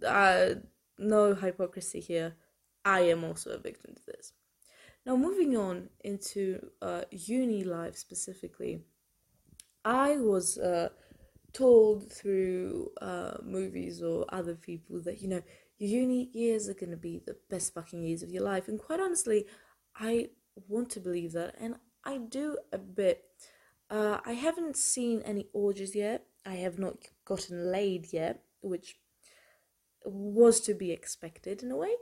uh, 0.06 0.54
no 0.98 1.34
hypocrisy 1.34 2.00
here. 2.00 2.34
I 2.84 3.00
am 3.00 3.22
also 3.24 3.50
a 3.50 3.58
victim 3.58 3.94
to 3.94 4.06
this. 4.06 4.32
Now, 5.04 5.16
moving 5.16 5.56
on 5.56 5.88
into 6.04 6.70
uh, 6.80 7.02
uni 7.10 7.64
life 7.64 7.96
specifically, 7.96 8.82
I 9.84 10.16
was 10.16 10.58
uh, 10.58 10.90
told 11.52 12.12
through 12.12 12.90
uh, 13.00 13.38
movies 13.44 14.02
or 14.02 14.24
other 14.28 14.54
people 14.54 15.00
that, 15.02 15.20
you 15.20 15.28
know, 15.28 15.42
your 15.78 16.00
uni 16.00 16.30
years 16.32 16.68
are 16.68 16.74
going 16.74 16.90
to 16.90 16.96
be 16.96 17.20
the 17.26 17.36
best 17.50 17.74
fucking 17.74 18.02
years 18.04 18.22
of 18.22 18.30
your 18.30 18.44
life. 18.44 18.68
And 18.68 18.78
quite 18.78 19.00
honestly, 19.00 19.46
I 19.96 20.28
want 20.68 20.90
to 20.90 21.00
believe 21.00 21.32
that, 21.32 21.56
and 21.58 21.74
I 22.04 22.18
do 22.18 22.58
a 22.72 22.78
bit. 22.78 23.24
Uh, 23.90 24.18
I 24.24 24.32
haven't 24.32 24.76
seen 24.76 25.22
any 25.22 25.46
orgies 25.52 25.94
yet. 25.94 26.26
I 26.44 26.54
have 26.54 26.78
not 26.78 26.96
gotten 27.24 27.70
laid 27.70 28.12
yet, 28.12 28.42
which 28.60 28.96
was 30.04 30.60
to 30.60 30.74
be 30.74 30.90
expected 30.90 31.62
in 31.62 31.70
a 31.70 31.76
way. 31.76 31.94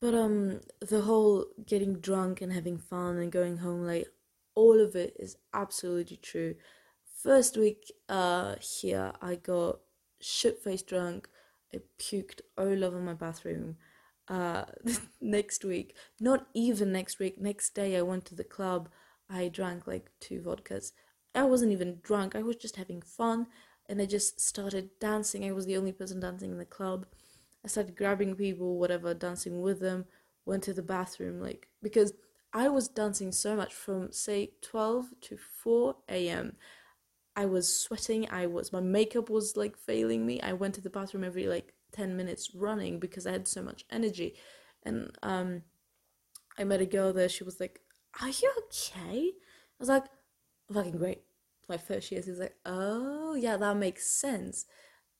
But 0.00 0.14
um, 0.14 0.60
the 0.80 1.02
whole 1.02 1.46
getting 1.66 1.94
drunk 1.94 2.40
and 2.40 2.52
having 2.52 2.78
fun 2.78 3.18
and 3.18 3.32
going 3.32 3.58
home 3.58 3.82
late, 3.82 4.08
all 4.54 4.80
of 4.80 4.94
it 4.94 5.16
is 5.18 5.36
absolutely 5.52 6.16
true. 6.16 6.54
First 7.22 7.56
week 7.56 7.92
uh 8.08 8.54
here, 8.60 9.12
I 9.20 9.34
got 9.34 9.80
shit 10.20 10.62
faced 10.62 10.86
drunk. 10.86 11.28
I 11.74 11.80
puked 11.98 12.40
all 12.56 12.84
over 12.84 13.00
my 13.00 13.14
bathroom. 13.14 13.76
Uh, 14.28 14.64
next 15.20 15.64
week, 15.64 15.94
not 16.20 16.46
even 16.54 16.92
next 16.92 17.18
week, 17.18 17.40
next 17.40 17.74
day, 17.74 17.96
I 17.96 18.02
went 18.02 18.24
to 18.26 18.34
the 18.34 18.44
club. 18.44 18.88
I 19.30 19.48
drank 19.48 19.86
like 19.86 20.10
two 20.20 20.40
vodkas. 20.40 20.92
I 21.34 21.44
wasn't 21.44 21.72
even 21.72 21.98
drunk. 22.02 22.34
I 22.34 22.42
was 22.42 22.56
just 22.56 22.76
having 22.76 23.02
fun, 23.02 23.46
and 23.88 24.00
I 24.00 24.06
just 24.06 24.40
started 24.40 24.90
dancing. 25.00 25.44
I 25.44 25.52
was 25.52 25.66
the 25.66 25.76
only 25.76 25.92
person 25.92 26.20
dancing 26.20 26.50
in 26.50 26.58
the 26.58 26.64
club 26.64 27.06
I 27.64 27.68
started 27.68 27.96
grabbing 27.96 28.34
people, 28.36 28.78
whatever, 28.78 29.14
dancing 29.14 29.60
with 29.60 29.80
them, 29.80 30.06
went 30.46 30.62
to 30.64 30.72
the 30.72 30.82
bathroom, 30.82 31.40
like, 31.40 31.68
because 31.82 32.12
I 32.52 32.68
was 32.68 32.88
dancing 32.88 33.32
so 33.32 33.56
much 33.56 33.74
from, 33.74 34.12
say, 34.12 34.52
12 34.62 35.06
to 35.22 35.36
4 35.36 35.96
a.m. 36.08 36.56
I 37.36 37.46
was 37.46 37.72
sweating, 37.82 38.28
I 38.30 38.46
was, 38.46 38.72
my 38.72 38.80
makeup 38.80 39.28
was 39.30 39.56
like 39.56 39.76
failing 39.76 40.26
me. 40.26 40.40
I 40.40 40.54
went 40.54 40.74
to 40.76 40.80
the 40.80 40.90
bathroom 40.90 41.24
every 41.24 41.46
like 41.46 41.74
10 41.92 42.16
minutes 42.16 42.54
running 42.54 42.98
because 42.98 43.26
I 43.26 43.32
had 43.32 43.48
so 43.48 43.62
much 43.62 43.84
energy. 43.90 44.34
And, 44.84 45.10
um, 45.22 45.62
I 46.58 46.64
met 46.64 46.80
a 46.80 46.86
girl 46.86 47.12
there, 47.12 47.28
she 47.28 47.44
was 47.44 47.60
like, 47.60 47.80
Are 48.20 48.28
you 48.28 48.52
okay? 48.66 49.30
I 49.32 49.76
was 49.78 49.88
like, 49.88 50.04
Fucking 50.72 50.98
great. 50.98 51.22
My 51.68 51.78
first 51.78 52.10
year, 52.10 52.22
she 52.22 52.30
was 52.30 52.38
like, 52.40 52.56
Oh, 52.66 53.34
yeah, 53.34 53.56
that 53.56 53.76
makes 53.76 54.06
sense. 54.08 54.66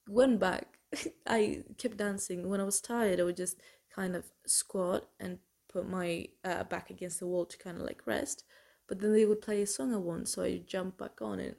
Went 0.08 0.40
back, 0.40 0.78
I 1.26 1.64
kept 1.78 1.98
dancing. 1.98 2.48
When 2.48 2.60
I 2.60 2.64
was 2.64 2.80
tired, 2.80 3.20
I 3.20 3.24
would 3.24 3.36
just 3.36 3.60
kind 3.94 4.16
of 4.16 4.30
squat 4.46 5.08
and 5.20 5.38
put 5.68 5.88
my 5.88 6.26
uh, 6.44 6.64
back 6.64 6.90
against 6.90 7.20
the 7.20 7.26
wall 7.26 7.46
to 7.46 7.58
kind 7.58 7.76
of 7.76 7.84
like 7.84 8.06
rest. 8.06 8.44
But 8.88 9.00
then 9.00 9.12
they 9.12 9.26
would 9.26 9.42
play 9.42 9.62
a 9.62 9.66
song 9.66 9.94
I 9.94 9.98
want, 9.98 10.28
so 10.28 10.42
I 10.42 10.62
jump 10.66 10.98
back 10.98 11.20
on 11.20 11.40
it. 11.40 11.58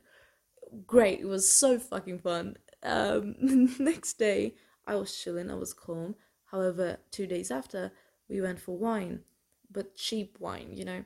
Great, 0.85 1.19
it 1.19 1.27
was 1.27 1.51
so 1.51 1.79
fucking 1.79 2.19
fun. 2.19 2.57
Um, 2.83 3.35
next 3.79 4.13
day, 4.19 4.55
I 4.89 4.95
was 4.95 5.15
chilling, 5.15 5.51
I 5.51 5.55
was 5.55 5.71
calm. 5.71 6.15
However, 6.45 6.97
two 7.11 7.27
days 7.27 7.51
after, 7.51 7.91
we 8.27 8.41
went 8.41 8.59
for 8.59 8.75
wine, 8.75 9.19
but 9.71 9.95
cheap 9.95 10.37
wine, 10.39 10.69
you 10.73 10.83
know, 10.83 11.03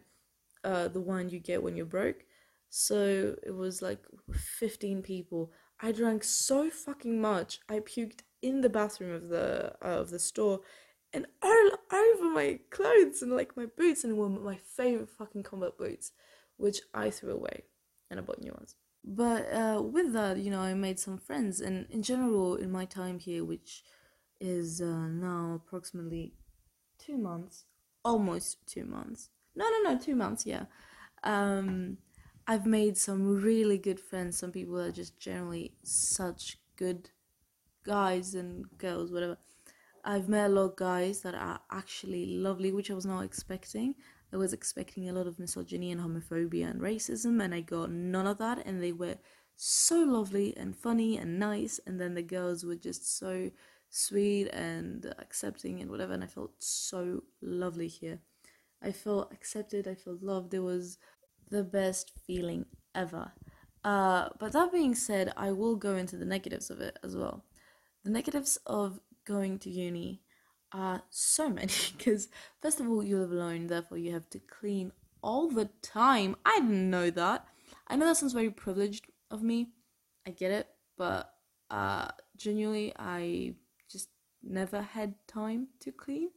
uh, 0.63 0.87
the 0.87 1.01
wine 1.01 1.29
you 1.29 1.39
get 1.39 1.61
when 1.61 1.75
you're 1.75 1.85
broke. 1.85 2.23
So 2.69 3.35
it 3.43 3.53
was 3.53 3.81
like 3.81 3.99
15 4.31 5.01
people. 5.01 5.51
I 5.81 5.91
drank 5.91 6.23
so 6.23 6.69
fucking 6.69 7.19
much. 7.19 7.59
I 7.67 7.79
puked 7.79 8.21
in 8.41 8.61
the 8.61 8.69
bathroom 8.69 9.11
of 9.11 9.27
the 9.27 9.73
uh, 9.83 9.99
of 9.99 10.11
the 10.11 10.19
store 10.19 10.61
and 11.11 11.25
all 11.41 11.69
over 11.91 12.23
my 12.33 12.59
clothes 12.69 13.21
and 13.21 13.33
like 13.33 13.57
my 13.57 13.65
boots 13.65 14.05
and 14.05 14.17
were 14.17 14.29
my 14.29 14.55
favorite 14.55 15.09
fucking 15.09 15.43
combat 15.43 15.77
boots, 15.77 16.13
which 16.55 16.79
I 16.93 17.09
threw 17.09 17.33
away 17.33 17.65
and 18.09 18.17
I 18.17 18.23
bought 18.23 18.41
new 18.41 18.53
ones. 18.53 18.75
But 19.03 19.53
uh, 19.53 19.81
with 19.81 20.13
that, 20.13 20.37
you 20.37 20.49
know, 20.49 20.61
I 20.61 20.73
made 20.73 20.99
some 20.99 21.17
friends, 21.17 21.59
and 21.59 21.85
in 21.89 22.03
general, 22.03 22.55
in 22.55 22.71
my 22.71 22.85
time 22.85 23.19
here, 23.19 23.43
which 23.43 23.83
is 24.39 24.81
uh, 24.81 25.07
now 25.07 25.53
approximately 25.55 26.33
two 26.97 27.17
months, 27.17 27.65
almost 28.05 28.65
two 28.65 28.85
months. 28.85 29.29
No, 29.55 29.69
no, 29.69 29.91
no, 29.91 29.99
two 29.99 30.15
months. 30.15 30.45
Yeah. 30.45 30.65
Um, 31.23 31.97
I've 32.47 32.65
made 32.65 32.97
some 32.97 33.41
really 33.41 33.77
good 33.77 33.99
friends. 33.99 34.37
Some 34.37 34.51
people 34.51 34.79
are 34.79 34.91
just 34.91 35.19
generally 35.19 35.75
such 35.83 36.57
good 36.77 37.09
guys 37.85 38.35
and 38.35 38.65
girls, 38.77 39.11
whatever. 39.11 39.37
I've 40.05 40.27
met 40.27 40.47
a 40.47 40.53
lot 40.53 40.63
of 40.63 40.75
guys 40.75 41.21
that 41.21 41.35
are 41.35 41.61
actually 41.71 42.25
lovely, 42.25 42.71
which 42.71 42.91
I 42.91 42.93
was 42.93 43.05
not 43.05 43.21
expecting. 43.21 43.95
I 44.33 44.37
was 44.37 44.51
expecting 44.51 45.07
a 45.07 45.13
lot 45.13 45.27
of 45.27 45.37
misogyny 45.37 45.91
and 45.91 46.01
homophobia 46.01 46.69
and 46.69 46.81
racism, 46.81 47.43
and 47.43 47.53
I 47.53 47.61
got 47.61 47.91
none 47.91 48.25
of 48.25 48.39
that. 48.39 48.65
And 48.65 48.81
they 48.81 48.91
were 48.91 49.17
so 49.55 49.99
lovely 49.99 50.57
and 50.57 50.75
funny 50.75 51.17
and 51.17 51.37
nice. 51.37 51.79
And 51.85 52.01
then 52.01 52.15
the 52.15 52.23
girls 52.23 52.63
were 52.63 52.75
just 52.75 53.17
so 53.17 53.51
sweet 53.89 54.47
and 54.47 55.13
accepting 55.19 55.81
and 55.81 55.91
whatever. 55.91 56.13
And 56.13 56.23
I 56.23 56.27
felt 56.27 56.51
so 56.57 57.23
lovely 57.41 57.87
here. 57.87 58.19
I 58.81 58.91
felt 58.91 59.31
accepted, 59.31 59.87
I 59.87 59.95
felt 59.95 60.23
loved. 60.23 60.53
It 60.53 60.59
was 60.59 60.97
the 61.49 61.63
best 61.63 62.11
feeling 62.25 62.65
ever. 62.95 63.31
Uh, 63.83 64.29
but 64.39 64.53
that 64.53 64.71
being 64.71 64.95
said, 64.95 65.31
I 65.37 65.51
will 65.51 65.75
go 65.75 65.95
into 65.95 66.17
the 66.17 66.25
negatives 66.25 66.71
of 66.71 66.81
it 66.81 66.97
as 67.03 67.15
well. 67.15 67.45
The 68.03 68.09
negatives 68.09 68.57
of 68.65 68.99
going 69.25 69.59
to 69.59 69.69
uni 69.69 70.21
are 70.73 71.03
so 71.09 71.49
many 71.59 71.71
because, 71.97 72.27
first 72.61 72.79
of 72.79 72.89
all, 72.89 73.03
you 73.03 73.19
live 73.19 73.31
alone, 73.31 73.67
therefore, 73.67 73.97
you 73.97 74.11
have 74.13 74.29
to 74.31 74.39
clean 74.39 74.91
all 75.21 75.49
the 75.49 75.69
time. 75.81 76.35
I 76.45 76.59
didn't 76.59 76.89
know 76.89 77.09
that. 77.11 77.47
I 77.87 77.95
know 77.95 78.05
that 78.07 78.17
sounds 78.17 78.33
very 78.33 78.49
privileged 78.49 79.07
of 79.31 79.43
me. 79.43 79.69
I 80.25 80.31
get 80.31 80.51
it, 80.51 80.67
but 80.97 81.33
uh, 81.69 82.09
genuinely, 82.37 82.93
I 82.97 83.55
just 83.89 84.09
never 84.41 84.81
had 84.81 85.15
time 85.27 85.67
to 85.81 85.91
clean. 85.91 86.29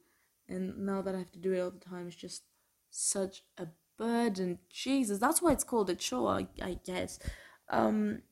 And 0.49 0.79
now 0.79 1.03
that 1.03 1.15
I 1.15 1.19
have 1.19 1.33
to 1.33 1.39
do 1.39 1.53
it 1.53 1.61
all 1.61 1.71
the 1.71 1.79
time, 1.79 2.07
it's 2.07 2.17
just 2.17 2.43
such 2.91 3.43
a 3.59 3.67
burden. 3.99 4.59
Jesus, 4.71 5.19
that's 5.19 5.43
why 5.43 5.53
it's 5.53 5.65
called 5.65 5.91
a 5.91 5.95
chore, 5.95 6.47
I, 6.63 6.79
guess. 6.85 7.19
Um, 7.69 8.23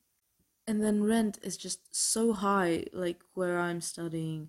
and 0.67 0.83
then 0.83 1.05
rent 1.05 1.39
is 1.43 1.57
just 1.57 1.95
so 1.95 2.33
high, 2.33 2.85
like 2.93 3.21
where 3.35 3.59
I'm 3.59 3.81
studying, 3.81 4.49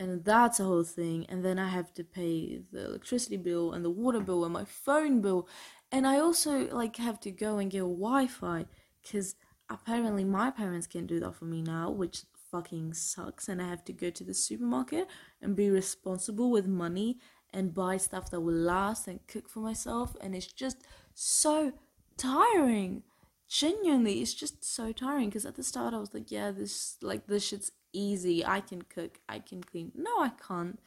and 0.00 0.24
that's 0.24 0.58
a 0.58 0.64
whole 0.64 0.82
thing. 0.82 1.26
And 1.28 1.44
then 1.44 1.58
I 1.60 1.68
have 1.68 1.94
to 1.94 2.02
pay 2.02 2.60
the 2.72 2.86
electricity 2.86 3.36
bill 3.36 3.72
and 3.72 3.84
the 3.84 3.90
water 3.90 4.20
bill 4.20 4.44
and 4.44 4.52
my 4.52 4.64
phone 4.64 5.20
bill, 5.20 5.46
and 5.92 6.06
I 6.06 6.18
also 6.18 6.68
like 6.74 6.96
have 6.96 7.20
to 7.20 7.30
go 7.30 7.58
and 7.58 7.70
get 7.70 7.80
Wi-Fi 7.80 8.66
because 9.02 9.36
apparently 9.68 10.24
my 10.24 10.50
parents 10.50 10.88
can't 10.88 11.06
do 11.06 11.20
that 11.20 11.36
for 11.36 11.44
me 11.44 11.62
now, 11.62 11.90
which 11.90 12.24
fucking 12.50 12.94
sucks. 12.94 13.48
And 13.48 13.62
I 13.62 13.68
have 13.68 13.84
to 13.84 13.92
go 13.92 14.10
to 14.10 14.24
the 14.24 14.34
supermarket 14.34 15.06
and 15.40 15.54
be 15.54 15.70
responsible 15.70 16.50
with 16.50 16.66
money 16.66 17.18
and 17.52 17.74
buy 17.74 17.96
stuff 17.96 18.30
that 18.30 18.40
will 18.40 18.54
last 18.54 19.06
and 19.06 19.26
cook 19.26 19.48
for 19.48 19.60
myself, 19.60 20.16
and 20.20 20.34
it's 20.34 20.52
just 20.52 20.78
so 21.14 21.72
tiring 22.16 23.02
genuinely 23.50 24.22
it's 24.22 24.32
just 24.32 24.64
so 24.64 24.92
tiring 24.92 25.28
because 25.28 25.44
at 25.44 25.56
the 25.56 25.62
start 25.62 25.92
i 25.92 25.98
was 25.98 26.14
like 26.14 26.30
yeah 26.30 26.52
this 26.52 26.96
like 27.02 27.26
this 27.26 27.48
shit's 27.48 27.72
easy. 27.92 28.44
I 28.44 28.60
can 28.60 28.82
cook. 28.82 29.18
I 29.28 29.38
can 29.40 29.62
clean. 29.62 29.92
No 29.94 30.20
i 30.20 30.30
can't. 30.46 30.78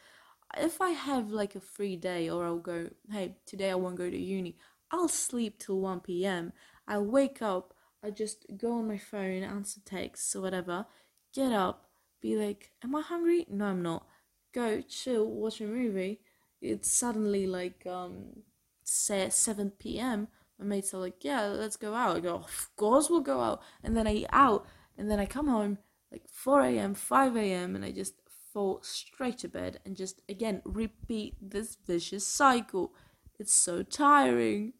If 0.57 0.81
i 0.81 0.91
have 0.91 1.31
like 1.31 1.55
a 1.55 1.59
free 1.59 1.95
day 1.95 2.29
or 2.29 2.45
i'll 2.45 2.59
go 2.59 2.89
hey 3.11 3.35
today 3.45 3.71
i 3.71 3.75
won't 3.75 3.95
go 3.95 4.09
to 4.09 4.17
uni 4.17 4.55
i'll 4.91 5.07
sleep 5.07 5.57
till 5.57 5.79
1 5.79 6.01
p.m 6.01 6.53
i'll 6.87 7.03
wake 7.03 7.41
up 7.41 7.73
i 8.03 8.11
just 8.11 8.45
go 8.55 8.73
on 8.73 8.87
my 8.87 8.99
phone 8.99 9.41
answer 9.41 9.79
texts 9.83 10.35
or 10.35 10.41
whatever 10.41 10.85
get 11.33 11.51
up 11.51 11.87
be 12.21 12.35
like 12.37 12.69
am 12.83 12.95
i 12.95 13.01
hungry? 13.01 13.47
No 13.49 13.65
i'm 13.65 13.81
not. 13.81 14.05
Go 14.53 14.81
chill 14.81 15.25
watch 15.25 15.59
a 15.59 15.65
movie. 15.65 16.21
It's 16.61 16.91
suddenly 16.91 17.47
like 17.47 17.85
um 17.87 18.43
say 18.83 19.27
7 19.29 19.71
p.m 19.79 20.27
my 20.63 20.75
mates 20.75 20.93
are 20.93 20.99
like, 20.99 21.23
yeah, 21.23 21.45
let's 21.45 21.77
go 21.77 21.93
out. 21.93 22.17
I 22.17 22.19
go, 22.19 22.35
of 22.35 22.69
course 22.75 23.09
we'll 23.09 23.21
go 23.21 23.41
out. 23.41 23.61
And 23.83 23.95
then 23.95 24.07
I 24.07 24.13
eat 24.13 24.27
out, 24.31 24.65
and 24.97 25.09
then 25.09 25.19
I 25.19 25.25
come 25.25 25.47
home 25.47 25.77
like 26.11 26.23
4 26.29 26.61
a.m., 26.61 26.93
5 26.93 27.35
a.m., 27.35 27.75
and 27.75 27.83
I 27.83 27.91
just 27.91 28.13
fall 28.53 28.79
straight 28.83 29.39
to 29.39 29.47
bed 29.47 29.79
and 29.83 29.97
just 29.97 30.21
again 30.29 30.61
repeat 30.63 31.35
this 31.41 31.75
vicious 31.87 32.25
cycle. 32.25 32.93
It's 33.39 33.53
so 33.53 33.81
tiring. 33.81 34.73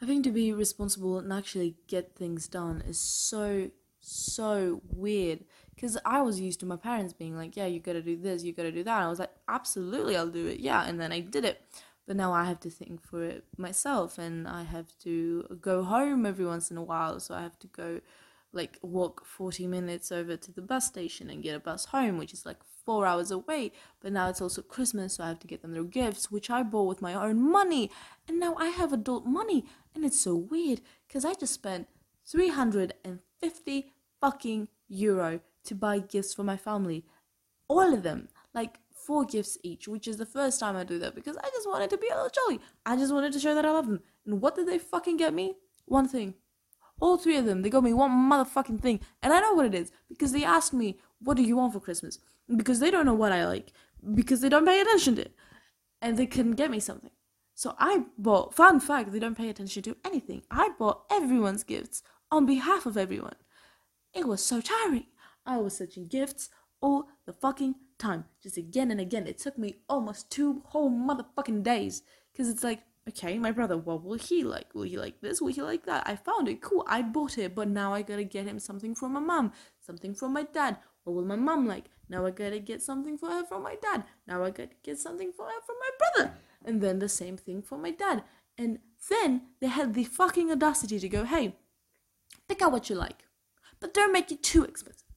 Having 0.00 0.24
to 0.24 0.32
be 0.32 0.52
responsible 0.52 1.18
and 1.18 1.32
actually 1.32 1.76
get 1.86 2.16
things 2.16 2.48
done 2.48 2.82
is 2.86 2.98
so, 2.98 3.70
so 4.00 4.82
weird. 4.88 5.44
Because 5.72 5.96
I 6.04 6.20
was 6.22 6.40
used 6.40 6.58
to 6.60 6.66
my 6.66 6.76
parents 6.76 7.12
being 7.12 7.36
like, 7.36 7.56
yeah, 7.56 7.66
you 7.66 7.78
gotta 7.78 8.02
do 8.02 8.16
this, 8.16 8.42
you 8.42 8.52
gotta 8.52 8.72
do 8.72 8.82
that. 8.82 8.96
And 8.96 9.04
I 9.04 9.08
was 9.08 9.20
like, 9.20 9.30
absolutely, 9.48 10.16
I'll 10.16 10.26
do 10.26 10.48
it. 10.48 10.58
Yeah. 10.58 10.84
And 10.84 11.00
then 11.00 11.12
I 11.12 11.20
did 11.20 11.44
it 11.44 11.62
but 12.06 12.16
now 12.16 12.32
I 12.32 12.44
have 12.44 12.60
to 12.60 12.70
think 12.70 13.00
for 13.00 13.22
it 13.22 13.44
myself 13.56 14.18
and 14.18 14.48
I 14.48 14.64
have 14.64 14.96
to 15.00 15.58
go 15.60 15.84
home 15.84 16.26
every 16.26 16.44
once 16.44 16.70
in 16.70 16.76
a 16.76 16.82
while. 16.82 17.20
So 17.20 17.34
I 17.34 17.42
have 17.42 17.58
to 17.60 17.66
go 17.68 18.00
like 18.52 18.78
walk 18.82 19.24
40 19.24 19.66
minutes 19.66 20.12
over 20.12 20.36
to 20.36 20.52
the 20.52 20.60
bus 20.60 20.86
station 20.86 21.30
and 21.30 21.42
get 21.42 21.56
a 21.56 21.60
bus 21.60 21.86
home 21.86 22.18
which 22.18 22.34
is 22.34 22.44
like 22.44 22.58
4 22.84 23.06
hours 23.06 23.30
away. 23.30 23.72
But 24.00 24.12
now 24.12 24.28
it's 24.28 24.42
also 24.42 24.62
Christmas 24.62 25.14
so 25.14 25.24
I 25.24 25.28
have 25.28 25.38
to 25.40 25.46
get 25.46 25.62
them 25.62 25.72
their 25.72 25.84
gifts 25.84 26.30
which 26.30 26.50
I 26.50 26.62
bought 26.62 26.88
with 26.88 27.02
my 27.02 27.14
own 27.14 27.40
money. 27.40 27.90
And 28.28 28.40
now 28.40 28.54
I 28.56 28.66
have 28.66 28.92
adult 28.92 29.24
money 29.24 29.64
and 29.94 30.04
it's 30.04 30.20
so 30.20 30.34
weird 30.34 30.80
cuz 31.08 31.24
I 31.24 31.34
just 31.34 31.54
spent 31.54 31.88
350 32.26 33.92
fucking 34.20 34.68
euro 34.88 35.40
to 35.64 35.74
buy 35.74 35.98
gifts 36.00 36.34
for 36.34 36.42
my 36.42 36.56
family. 36.56 37.04
All 37.68 37.94
of 37.94 38.02
them. 38.02 38.28
Like 38.52 38.80
four 39.06 39.24
gifts 39.24 39.58
each, 39.62 39.88
which 39.88 40.08
is 40.08 40.16
the 40.16 40.26
first 40.26 40.60
time 40.60 40.76
I 40.76 40.84
do 40.84 40.98
that 40.98 41.14
because 41.14 41.36
I 41.36 41.48
just 41.50 41.68
wanted 41.68 41.90
to 41.90 41.98
be 41.98 42.08
a 42.08 42.14
little 42.14 42.30
jolly. 42.30 42.60
I 42.86 42.96
just 42.96 43.12
wanted 43.12 43.32
to 43.32 43.40
show 43.40 43.54
that 43.54 43.64
I 43.64 43.70
love 43.70 43.86
them. 43.86 44.00
And 44.26 44.40
what 44.40 44.54
did 44.54 44.68
they 44.68 44.78
fucking 44.78 45.16
get 45.16 45.34
me? 45.34 45.56
One 45.84 46.08
thing. 46.08 46.34
All 47.00 47.16
three 47.16 47.36
of 47.36 47.46
them, 47.46 47.62
they 47.62 47.70
got 47.70 47.82
me 47.82 47.92
one 47.92 48.10
motherfucking 48.10 48.80
thing. 48.80 49.00
And 49.22 49.32
I 49.32 49.40
know 49.40 49.54
what 49.54 49.66
it 49.66 49.74
is 49.74 49.90
because 50.08 50.32
they 50.32 50.44
asked 50.44 50.72
me, 50.72 50.98
What 51.20 51.36
do 51.36 51.42
you 51.42 51.56
want 51.56 51.72
for 51.72 51.80
Christmas? 51.80 52.18
Because 52.54 52.80
they 52.80 52.90
don't 52.90 53.06
know 53.06 53.14
what 53.14 53.32
I 53.32 53.46
like. 53.46 53.72
Because 54.14 54.40
they 54.40 54.48
don't 54.48 54.66
pay 54.66 54.80
attention 54.80 55.16
to 55.16 55.22
it. 55.22 55.34
And 56.00 56.16
they 56.16 56.26
couldn't 56.26 56.52
get 56.52 56.70
me 56.70 56.80
something. 56.80 57.10
So 57.54 57.74
I 57.78 58.04
bought, 58.18 58.54
fun 58.54 58.80
fact, 58.80 59.12
they 59.12 59.18
don't 59.18 59.36
pay 59.36 59.48
attention 59.48 59.82
to 59.84 59.96
anything. 60.04 60.42
I 60.50 60.70
bought 60.78 61.04
everyone's 61.10 61.64
gifts 61.64 62.02
on 62.30 62.46
behalf 62.46 62.86
of 62.86 62.96
everyone. 62.96 63.36
It 64.14 64.26
was 64.26 64.44
so 64.44 64.60
tiring. 64.60 65.06
I 65.44 65.58
was 65.58 65.76
searching 65.76 66.06
gifts 66.08 66.48
all 66.80 67.08
the 67.26 67.32
fucking 67.32 67.76
time, 68.02 68.24
just 68.42 68.56
again 68.56 68.90
and 68.90 69.00
again. 69.00 69.26
It 69.26 69.38
took 69.38 69.56
me 69.56 69.76
almost 69.88 70.30
two 70.30 70.62
whole 70.66 70.90
motherfucking 70.90 71.62
days 71.62 72.02
because 72.32 72.48
it's 72.48 72.64
like, 72.64 72.82
okay, 73.08 73.38
my 73.38 73.50
brother, 73.50 73.76
what 73.76 74.02
will 74.04 74.18
he 74.18 74.42
like? 74.44 74.74
Will 74.74 74.82
he 74.82 74.98
like 74.98 75.20
this? 75.20 75.40
Will 75.40 75.52
he 75.52 75.62
like 75.62 75.86
that? 75.86 76.02
I 76.06 76.16
found 76.16 76.48
it 76.48 76.60
cool. 76.60 76.84
I 76.88 77.02
bought 77.02 77.38
it, 77.38 77.54
but 77.54 77.68
now 77.68 77.94
I 77.94 78.02
gotta 78.02 78.24
get 78.24 78.46
him 78.46 78.58
something 78.58 78.94
from 78.94 79.12
my 79.12 79.20
mom, 79.20 79.52
something 79.80 80.14
from 80.14 80.32
my 80.32 80.42
dad. 80.42 80.78
What 81.04 81.14
will 81.14 81.24
my 81.24 81.36
mom 81.36 81.66
like? 81.66 81.86
Now 82.08 82.26
I 82.26 82.30
gotta 82.30 82.58
get 82.58 82.82
something 82.82 83.16
for 83.16 83.30
her 83.30 83.44
from 83.44 83.62
my 83.62 83.76
dad. 83.80 84.04
Now 84.26 84.44
I 84.44 84.50
gotta 84.50 84.70
get 84.82 84.98
something 84.98 85.32
for 85.32 85.46
her 85.46 85.60
from 85.66 85.76
my 85.80 85.90
brother. 85.98 86.34
And 86.64 86.80
then 86.80 86.98
the 86.98 87.08
same 87.08 87.36
thing 87.36 87.62
for 87.62 87.78
my 87.78 87.90
dad. 87.90 88.22
And 88.58 88.78
then 89.08 89.42
they 89.60 89.68
had 89.68 89.94
the 89.94 90.04
fucking 90.04 90.50
audacity 90.50 91.00
to 91.00 91.08
go, 91.08 91.24
hey, 91.24 91.56
pick 92.48 92.62
out 92.62 92.72
what 92.72 92.90
you 92.90 92.96
like, 92.96 93.24
but 93.80 93.94
don't 93.94 94.12
make 94.12 94.30
it 94.30 94.42
too 94.42 94.64
expensive. 94.64 95.08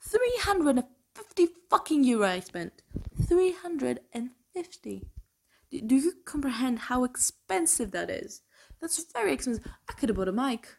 300 0.00 0.84
50 1.16 1.48
fucking 1.70 2.04
euro 2.04 2.28
I 2.28 2.40
spent. 2.40 2.82
350. 3.26 5.08
Do, 5.70 5.80
do 5.80 5.94
you 5.94 6.12
comprehend 6.26 6.78
how 6.78 7.04
expensive 7.04 7.92
that 7.92 8.10
is? 8.10 8.42
That's 8.80 9.02
very 9.12 9.32
expensive. 9.32 9.64
I 9.88 9.94
could 9.94 10.10
have 10.10 10.16
bought 10.16 10.28
a 10.28 10.32
mic. 10.32 10.76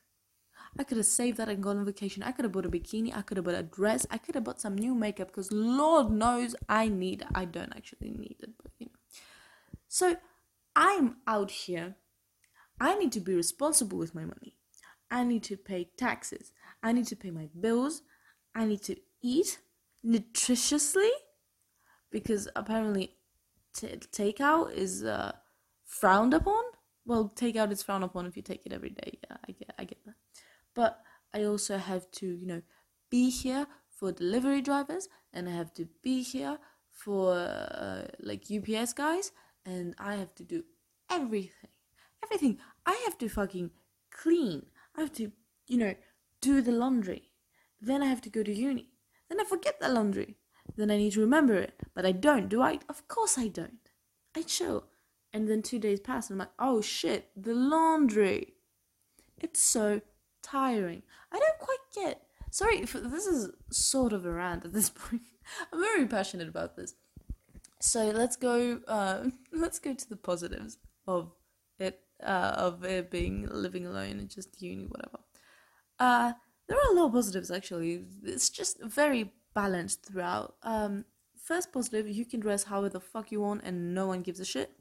I 0.79 0.83
could 0.83 0.97
have 0.97 1.07
saved 1.07 1.37
that 1.37 1.49
and 1.49 1.63
gone 1.63 1.77
on 1.77 1.85
vacation. 1.85 2.21
I 2.21 2.31
could 2.31 2.45
have 2.45 2.51
bought 2.51 2.67
a 2.67 2.69
bikini. 2.69 3.15
I 3.15 3.23
could 3.23 3.37
have 3.37 3.45
bought 3.45 3.55
a 3.55 3.63
dress. 3.63 4.05
I 4.11 4.19
could 4.19 4.35
have 4.35 4.43
bought 4.43 4.61
some 4.61 4.75
new 4.75 4.93
makeup 4.93 5.29
because 5.29 5.51
Lord 5.51 6.11
knows 6.11 6.55
I 6.69 6.87
need. 6.87 7.25
I 7.33 7.45
don't 7.45 7.75
actually 7.75 8.11
need 8.11 8.35
it, 8.39 8.51
but 8.61 8.71
you 8.77 8.85
know. 8.85 8.91
So 9.87 10.17
I'm 10.75 11.15
out 11.25 11.49
here. 11.49 11.95
I 12.79 12.95
need 12.95 13.11
to 13.13 13.19
be 13.19 13.33
responsible 13.33 13.97
with 13.97 14.13
my 14.13 14.25
money. 14.25 14.55
I 15.09 15.23
need 15.23 15.41
to 15.43 15.57
pay 15.57 15.89
taxes. 15.97 16.51
I 16.83 16.91
need 16.91 17.07
to 17.07 17.15
pay 17.15 17.31
my 17.31 17.49
bills. 17.59 18.03
I 18.53 18.65
need 18.65 18.83
to 18.83 18.97
eat 19.23 19.57
nutritiously 20.07 21.09
because 22.11 22.47
apparently 22.55 23.15
t- 23.75 23.99
takeout 24.11 24.73
is 24.73 25.03
uh, 25.03 25.33
frowned 25.85 26.33
upon. 26.33 26.63
Well, 27.05 27.31
takeout 27.35 27.71
is 27.71 27.83
frowned 27.83 28.03
upon 28.03 28.25
if 28.25 28.35
you 28.35 28.43
take 28.43 28.65
it 28.65 28.73
every 28.73 28.89
day. 28.89 29.19
Yeah, 29.23 29.37
I 29.47 29.51
get, 29.51 29.73
I 29.79 29.83
get 29.83 30.05
that. 30.05 30.15
But 30.73 30.99
I 31.33 31.43
also 31.43 31.77
have 31.77 32.09
to, 32.11 32.25
you 32.25 32.45
know, 32.45 32.61
be 33.09 33.29
here 33.29 33.67
for 33.89 34.11
delivery 34.11 34.61
drivers, 34.61 35.07
and 35.33 35.47
I 35.47 35.53
have 35.53 35.73
to 35.75 35.87
be 36.03 36.21
here 36.21 36.57
for 36.91 37.33
uh, 37.33 38.07
like 38.19 38.45
UPS 38.51 38.93
guys, 38.93 39.31
and 39.65 39.95
I 39.99 40.15
have 40.15 40.33
to 40.35 40.43
do 40.43 40.63
everything, 41.09 41.69
everything. 42.23 42.57
I 42.85 43.01
have 43.05 43.17
to 43.19 43.29
fucking 43.29 43.71
clean. 44.11 44.67
I 44.95 45.01
have 45.01 45.13
to, 45.13 45.31
you 45.67 45.77
know, 45.77 45.95
do 46.41 46.61
the 46.61 46.71
laundry. 46.71 47.29
Then 47.79 48.01
I 48.01 48.07
have 48.07 48.21
to 48.21 48.29
go 48.29 48.43
to 48.43 48.53
uni. 48.53 48.89
Then 49.29 49.39
I 49.39 49.43
forget 49.43 49.79
the 49.79 49.89
laundry. 49.89 50.37
Then 50.75 50.91
I 50.91 50.97
need 50.97 51.13
to 51.13 51.21
remember 51.21 51.55
it. 51.55 51.73
But 51.93 52.05
I 52.05 52.11
don't, 52.11 52.49
do 52.49 52.61
I? 52.61 52.79
Of 52.89 53.07
course 53.07 53.37
I 53.37 53.47
don't. 53.47 53.89
I 54.35 54.43
chill. 54.43 54.85
And 55.33 55.49
then 55.49 55.61
two 55.61 55.79
days 55.79 55.99
pass 55.99 56.29
and 56.29 56.41
I'm 56.41 56.47
like, 56.47 56.53
oh 56.59 56.81
shit, 56.81 57.29
the 57.35 57.53
laundry. 57.53 58.53
It's 59.39 59.61
so 59.61 60.01
tiring. 60.41 61.03
I 61.31 61.39
don't 61.39 61.59
quite 61.59 61.77
get. 61.93 62.23
sorry, 62.51 62.81
this 62.81 63.27
is 63.27 63.51
sort 63.71 64.13
of 64.13 64.25
a 64.25 64.31
rant 64.31 64.65
at 64.65 64.73
this 64.73 64.89
point. 64.95 65.23
I'm 65.71 65.79
very 65.79 66.07
passionate 66.07 66.47
about 66.47 66.75
this. 66.75 66.95
So 67.79 68.09
let's 68.09 68.35
go. 68.35 68.79
Uh, 68.87 69.25
let's 69.53 69.79
go 69.79 69.93
to 69.93 70.09
the 70.09 70.15
positives 70.15 70.77
of 71.07 71.31
it. 71.79 71.99
Uh, 72.23 72.53
of 72.57 72.83
it 72.83 73.11
being 73.11 73.47
living 73.51 73.85
alone 73.85 74.19
and 74.19 74.29
just 74.29 74.59
uni, 74.59 74.85
whatever. 74.85 75.19
Uh, 75.99 76.33
there 76.67 76.77
are 76.77 76.91
a 76.91 76.95
lot 76.95 77.07
of 77.07 77.13
positives 77.13 77.51
actually. 77.51 78.03
It's 78.23 78.49
just 78.49 78.81
very 78.83 79.31
balanced 79.53 80.05
throughout. 80.05 80.55
Um, 80.63 81.05
first 81.41 81.71
positive, 81.71 82.07
you 82.07 82.25
can 82.25 82.39
dress 82.39 82.63
however 82.63 82.89
the 82.89 82.99
fuck 82.99 83.31
you 83.31 83.41
want 83.41 83.61
and 83.63 83.93
no 83.93 84.07
one 84.07 84.21
gives 84.21 84.39
a 84.39 84.45
shit. 84.45 84.71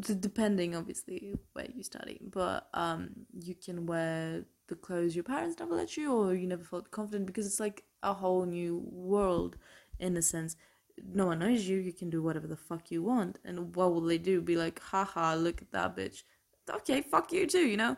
D- 0.00 0.14
depending, 0.18 0.76
obviously, 0.76 1.34
where 1.54 1.66
you 1.74 1.82
study, 1.82 2.20
but 2.22 2.68
um, 2.74 3.10
you 3.32 3.54
can 3.54 3.86
wear 3.86 4.44
the 4.68 4.74
clothes 4.74 5.14
your 5.16 5.24
parents 5.24 5.58
never 5.58 5.74
let 5.74 5.96
you, 5.96 6.12
or 6.12 6.34
you 6.34 6.46
never 6.46 6.62
felt 6.62 6.90
confident 6.90 7.26
because 7.26 7.46
it's 7.46 7.60
like 7.60 7.84
a 8.02 8.12
whole 8.12 8.44
new 8.44 8.82
world 8.92 9.56
in 9.98 10.18
a 10.18 10.22
sense. 10.22 10.54
No 11.02 11.26
one 11.26 11.38
knows 11.38 11.66
you. 11.66 11.78
You 11.78 11.94
can 11.94 12.10
do 12.10 12.22
whatever 12.22 12.46
the 12.46 12.56
fuck 12.56 12.90
you 12.90 13.02
want, 13.02 13.38
and 13.42 13.74
what 13.74 13.92
will 13.92 14.02
they 14.02 14.18
do? 14.18 14.42
Be 14.42 14.56
like, 14.56 14.80
haha, 14.80 15.34
look 15.34 15.62
at 15.62 15.72
that 15.72 15.96
bitch. 15.96 16.24
Okay, 16.68 17.00
fuck 17.00 17.32
you 17.32 17.46
too, 17.46 17.66
you 17.66 17.78
know. 17.78 17.96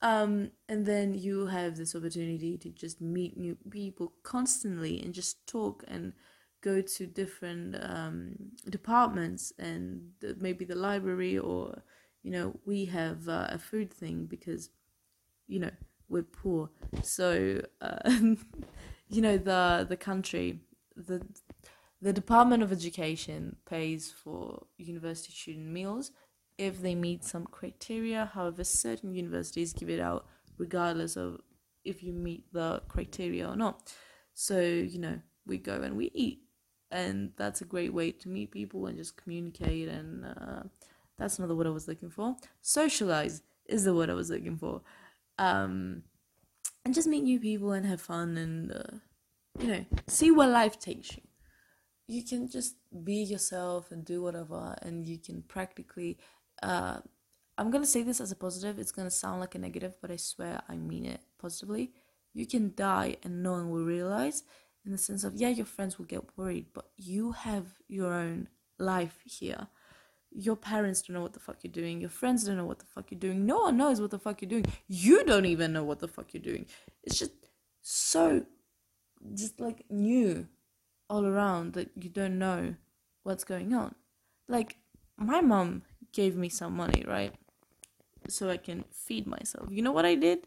Um, 0.00 0.52
and 0.68 0.86
then 0.86 1.14
you 1.14 1.46
have 1.46 1.76
this 1.76 1.94
opportunity 1.94 2.56
to 2.58 2.70
just 2.70 3.00
meet 3.00 3.36
new 3.36 3.56
people 3.68 4.12
constantly 4.22 5.00
and 5.02 5.12
just 5.12 5.44
talk 5.46 5.82
and 5.88 6.12
go 6.60 6.80
to 6.80 7.06
different 7.06 7.76
um, 7.82 8.34
departments 8.68 9.52
and 9.58 10.10
the, 10.20 10.36
maybe 10.38 10.64
the 10.64 10.74
library 10.74 11.38
or 11.38 11.82
you 12.22 12.30
know 12.30 12.54
we 12.64 12.84
have 12.86 13.28
uh, 13.28 13.46
a 13.50 13.58
food 13.58 13.92
thing 13.92 14.26
because 14.26 14.70
you 15.46 15.58
know 15.60 15.70
we're 16.08 16.22
poor. 16.22 16.70
So 17.02 17.62
uh, 17.80 17.98
you 19.08 19.20
know 19.20 19.36
the 19.36 19.86
the 19.88 19.96
country 19.96 20.60
the 20.96 21.22
the 22.00 22.12
department 22.12 22.62
of 22.62 22.72
education 22.72 23.56
pays 23.66 24.10
for 24.10 24.66
university 24.76 25.32
student 25.32 25.66
meals 25.66 26.12
if 26.58 26.82
they 26.82 26.94
meet 26.94 27.24
some 27.24 27.46
criteria 27.46 28.30
however 28.34 28.64
certain 28.64 29.14
universities 29.14 29.72
give 29.72 29.88
it 29.88 30.00
out 30.00 30.26
regardless 30.58 31.16
of 31.16 31.40
if 31.84 32.02
you 32.02 32.12
meet 32.12 32.52
the 32.52 32.82
criteria 32.88 33.48
or 33.48 33.56
not. 33.56 33.92
So 34.34 34.60
you 34.60 34.98
know 34.98 35.18
we 35.46 35.58
go 35.58 35.80
and 35.80 35.96
we 35.96 36.10
eat 36.14 36.42
and 36.90 37.32
that's 37.36 37.60
a 37.60 37.64
great 37.64 37.92
way 37.92 38.12
to 38.12 38.28
meet 38.28 38.50
people 38.50 38.86
and 38.86 38.96
just 38.96 39.16
communicate 39.16 39.88
and 39.88 40.24
uh, 40.24 40.62
that's 41.18 41.38
another 41.38 41.54
word 41.54 41.66
i 41.66 41.70
was 41.70 41.88
looking 41.88 42.10
for. 42.10 42.36
Socialize 42.60 43.42
is 43.66 43.84
the 43.84 43.94
word 43.94 44.10
i 44.10 44.14
was 44.14 44.30
looking 44.30 44.56
for. 44.56 44.82
Um, 45.38 46.02
and 46.84 46.94
just 46.94 47.08
meet 47.08 47.22
new 47.22 47.38
people 47.40 47.72
and 47.72 47.86
have 47.86 48.00
fun 48.00 48.36
and 48.36 48.72
uh, 48.72 48.96
you 49.58 49.68
know 49.68 49.84
see 50.06 50.30
where 50.30 50.48
life 50.48 50.78
takes 50.78 51.16
you. 51.16 51.22
You 52.06 52.24
can 52.24 52.48
just 52.48 52.76
be 53.04 53.22
yourself 53.22 53.90
and 53.90 54.04
do 54.04 54.22
whatever 54.22 54.74
and 54.82 55.06
you 55.06 55.18
can 55.18 55.42
practically 55.42 56.18
uh, 56.62 56.98
i'm 57.56 57.70
gonna 57.70 57.86
say 57.86 58.02
this 58.02 58.20
as 58.20 58.32
a 58.32 58.36
positive. 58.36 58.78
It's 58.78 58.92
gonna 58.92 59.10
sound 59.10 59.40
like 59.40 59.54
a 59.54 59.58
negative 59.58 59.94
but 60.00 60.10
i 60.10 60.16
swear 60.16 60.62
i 60.68 60.76
mean 60.76 61.04
it 61.04 61.20
positively. 61.38 61.92
You 62.34 62.46
can 62.46 62.72
die 62.76 63.16
and 63.24 63.42
no 63.42 63.52
one 63.52 63.70
will 63.70 63.84
realize 63.84 64.44
in 64.84 64.92
the 64.92 64.98
sense 64.98 65.24
of 65.24 65.34
yeah 65.34 65.48
your 65.48 65.66
friends 65.66 65.98
will 65.98 66.06
get 66.06 66.22
worried 66.36 66.66
but 66.72 66.86
you 66.96 67.32
have 67.32 67.66
your 67.88 68.12
own 68.12 68.48
life 68.78 69.18
here. 69.24 69.68
Your 70.30 70.56
parents 70.56 71.02
don't 71.02 71.14
know 71.14 71.22
what 71.22 71.32
the 71.32 71.40
fuck 71.40 71.58
you're 71.62 71.72
doing. 71.72 72.00
Your 72.00 72.10
friends 72.10 72.44
don't 72.44 72.58
know 72.58 72.66
what 72.66 72.78
the 72.78 72.84
fuck 72.84 73.10
you're 73.10 73.18
doing. 73.18 73.46
No 73.46 73.60
one 73.60 73.76
knows 73.78 74.00
what 74.00 74.10
the 74.10 74.18
fuck 74.18 74.42
you're 74.42 74.48
doing. 74.48 74.66
You 74.86 75.24
don't 75.24 75.46
even 75.46 75.72
know 75.72 75.84
what 75.84 76.00
the 76.00 76.08
fuck 76.08 76.34
you're 76.34 76.42
doing. 76.42 76.66
It's 77.02 77.18
just 77.18 77.32
so 77.80 78.44
just 79.34 79.58
like 79.58 79.84
new 79.90 80.46
all 81.10 81.26
around 81.26 81.72
that 81.72 81.90
you 81.96 82.10
don't 82.10 82.38
know 82.38 82.74
what's 83.22 83.44
going 83.44 83.74
on. 83.74 83.94
Like 84.48 84.76
my 85.16 85.40
mom 85.40 85.82
gave 86.20 86.34
me 86.44 86.48
some 86.60 86.74
money 86.82 87.02
right 87.06 87.34
so 88.28 88.50
i 88.56 88.58
can 88.68 88.84
feed 89.06 89.26
myself 89.26 89.66
you 89.76 89.82
know 89.82 89.96
what 89.98 90.10
i 90.12 90.14
did 90.14 90.40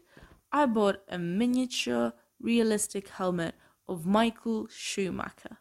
i 0.60 0.64
bought 0.66 0.98
a 1.08 1.18
miniature 1.18 2.12
realistic 2.42 3.08
helmet 3.08 3.54
of 3.88 4.06
Michael 4.06 4.66
Schumacher. 4.68 5.58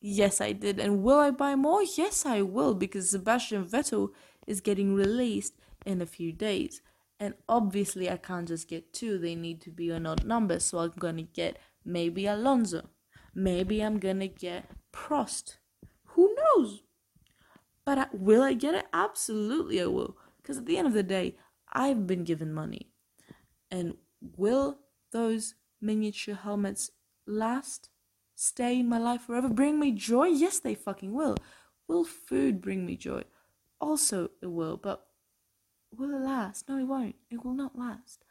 Yes, 0.00 0.40
I 0.40 0.52
did. 0.52 0.78
And 0.78 1.02
will 1.02 1.18
I 1.18 1.30
buy 1.30 1.54
more? 1.56 1.82
Yes, 1.82 2.26
I 2.26 2.42
will, 2.42 2.74
because 2.74 3.10
Sebastian 3.10 3.64
Vettel 3.64 4.10
is 4.46 4.60
getting 4.60 4.94
released 4.94 5.54
in 5.86 6.02
a 6.02 6.06
few 6.06 6.32
days. 6.32 6.82
And 7.18 7.34
obviously, 7.48 8.10
I 8.10 8.16
can't 8.16 8.48
just 8.48 8.68
get 8.68 8.92
two, 8.92 9.18
they 9.18 9.34
need 9.34 9.60
to 9.62 9.70
be 9.70 9.90
an 9.90 10.06
odd 10.06 10.24
number. 10.24 10.60
So 10.60 10.78
I'm 10.78 10.92
gonna 10.98 11.22
get 11.22 11.58
maybe 11.84 12.26
Alonso. 12.26 12.90
Maybe 13.34 13.80
I'm 13.80 13.98
gonna 13.98 14.28
get 14.28 14.66
Prost. 14.92 15.56
Who 16.08 16.34
knows? 16.36 16.82
But 17.84 18.14
will 18.14 18.42
I 18.42 18.54
get 18.54 18.74
it? 18.74 18.86
Absolutely, 18.92 19.80
I 19.80 19.86
will. 19.86 20.16
Because 20.40 20.58
at 20.58 20.66
the 20.66 20.78
end 20.78 20.86
of 20.86 20.94
the 20.94 21.02
day, 21.02 21.36
I've 21.72 22.06
been 22.06 22.24
given 22.24 22.52
money. 22.52 22.90
And 23.70 23.96
will 24.20 24.78
those 25.12 25.54
miniature 25.80 26.34
helmets 26.34 26.90
last, 27.26 27.90
stay 28.34 28.80
in 28.80 28.88
my 28.88 28.98
life 28.98 29.22
forever, 29.22 29.48
bring 29.48 29.78
me 29.78 29.92
joy? 29.92 30.28
Yes, 30.28 30.58
they 30.58 30.74
fucking 30.74 31.12
will. 31.12 31.36
Will 31.88 32.04
food 32.04 32.60
bring 32.60 32.86
me 32.86 32.96
joy? 32.96 33.24
Also, 33.80 34.30
it 34.40 34.46
will, 34.46 34.76
but 34.76 35.06
will 35.94 36.14
it 36.14 36.20
last? 36.20 36.68
No, 36.68 36.78
it 36.78 36.84
won't. 36.84 37.16
It 37.30 37.44
will 37.44 37.54
not 37.54 37.78
last. 37.78 38.24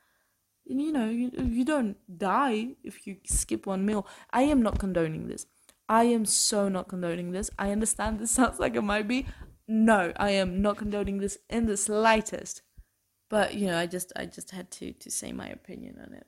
And 0.67 0.81
you 0.81 0.91
know, 0.91 1.09
you, 1.09 1.29
you 1.37 1.65
don't 1.65 1.97
die 2.17 2.75
if 2.83 3.05
you 3.05 3.17
skip 3.25 3.65
one 3.65 3.85
meal. 3.85 4.07
I 4.31 4.43
am 4.43 4.61
not 4.61 4.79
condoning 4.79 5.27
this. 5.27 5.45
I 5.89 6.05
am 6.05 6.25
so 6.25 6.69
not 6.69 6.87
condoning 6.87 7.31
this. 7.31 7.49
I 7.57 7.71
understand 7.71 8.19
this 8.19 8.31
sounds 8.39 8.59
like 8.59 8.75
it 8.75 8.81
might 8.81 9.07
be. 9.07 9.25
No, 9.67 10.13
I 10.17 10.31
am 10.31 10.61
not 10.61 10.77
condoning 10.77 11.19
this 11.19 11.37
in 11.49 11.65
the 11.65 11.77
slightest. 11.77 12.61
But 13.29 13.55
you 13.55 13.67
know, 13.67 13.77
I 13.77 13.87
just 13.87 14.13
I 14.15 14.25
just 14.25 14.51
had 14.51 14.69
to 14.71 14.93
to 14.93 15.09
say 15.09 15.31
my 15.31 15.47
opinion 15.47 15.99
on 16.05 16.13
it. 16.13 16.27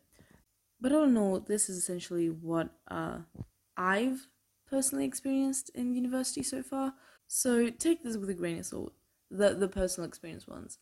But 0.82 0.92
all 0.92 1.04
in 1.04 1.18
all, 1.18 1.40
this 1.40 1.70
is 1.70 1.78
essentially 1.78 2.30
what 2.30 2.70
uh, 2.90 3.20
I've 3.78 4.28
personally 4.70 5.06
experienced 5.06 5.70
in 5.74 5.96
university 5.96 6.44
so 6.44 6.62
far. 6.64 6.94
So 7.28 7.70
take 7.70 8.04
this 8.04 8.18
with 8.18 8.30
a 8.30 8.34
grain 8.34 8.60
of 8.60 8.66
salt, 8.66 8.94
the, 9.32 9.54
the 9.54 9.68
personal 9.68 10.08
experience 10.08 10.48
ones. 10.48 10.78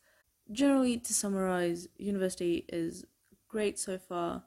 Generally, 0.50 0.98
to 0.98 1.14
summarize, 1.14 1.88
university 1.96 2.66
is 2.68 3.04
great 3.48 3.78
so 3.78 3.98
far. 3.98 4.44